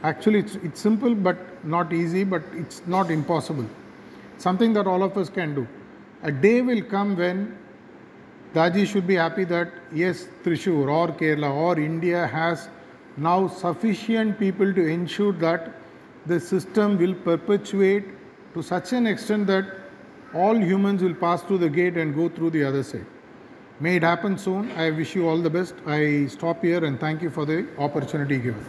Actually, 0.04 0.38
it's, 0.38 0.54
it's 0.56 0.80
simple 0.80 1.14
but 1.14 1.36
not 1.64 1.92
easy, 1.92 2.22
but 2.22 2.42
it's 2.52 2.86
not 2.86 3.10
impossible. 3.10 3.66
Something 4.38 4.72
that 4.74 4.86
all 4.86 5.02
of 5.02 5.18
us 5.18 5.28
can 5.28 5.54
do. 5.54 5.66
A 6.22 6.30
day 6.30 6.60
will 6.62 6.82
come 6.82 7.16
when 7.16 7.58
Daji 8.54 8.86
should 8.86 9.06
be 9.06 9.16
happy 9.16 9.44
that 9.44 9.72
yes, 9.92 10.28
Thrissur 10.44 10.88
or 10.88 11.08
Kerala 11.08 11.52
or 11.52 11.78
India 11.78 12.26
has 12.26 12.68
now 13.16 13.48
sufficient 13.48 14.38
people 14.38 14.72
to 14.74 14.86
ensure 14.86 15.32
that 15.32 15.72
the 16.26 16.38
system 16.38 16.98
will 16.98 17.14
perpetuate 17.14 18.04
to 18.54 18.62
such 18.62 18.92
an 18.92 19.06
extent 19.08 19.48
that 19.48 19.83
all 20.34 20.56
humans 20.56 21.02
will 21.02 21.14
pass 21.14 21.42
through 21.42 21.58
the 21.58 21.70
gate 21.70 21.96
and 21.96 22.14
go 22.14 22.28
through 22.28 22.50
the 22.50 22.64
other 22.64 22.82
side. 22.82 23.06
May 23.80 23.96
it 23.96 24.02
happen 24.02 24.38
soon. 24.38 24.70
I 24.72 24.90
wish 24.90 25.14
you 25.14 25.28
all 25.28 25.38
the 25.38 25.50
best. 25.50 25.74
I 25.86 26.26
stop 26.26 26.62
here 26.62 26.84
and 26.84 26.98
thank 26.98 27.22
you 27.22 27.30
for 27.30 27.44
the 27.44 27.66
opportunity 27.78 28.38
given. 28.38 28.64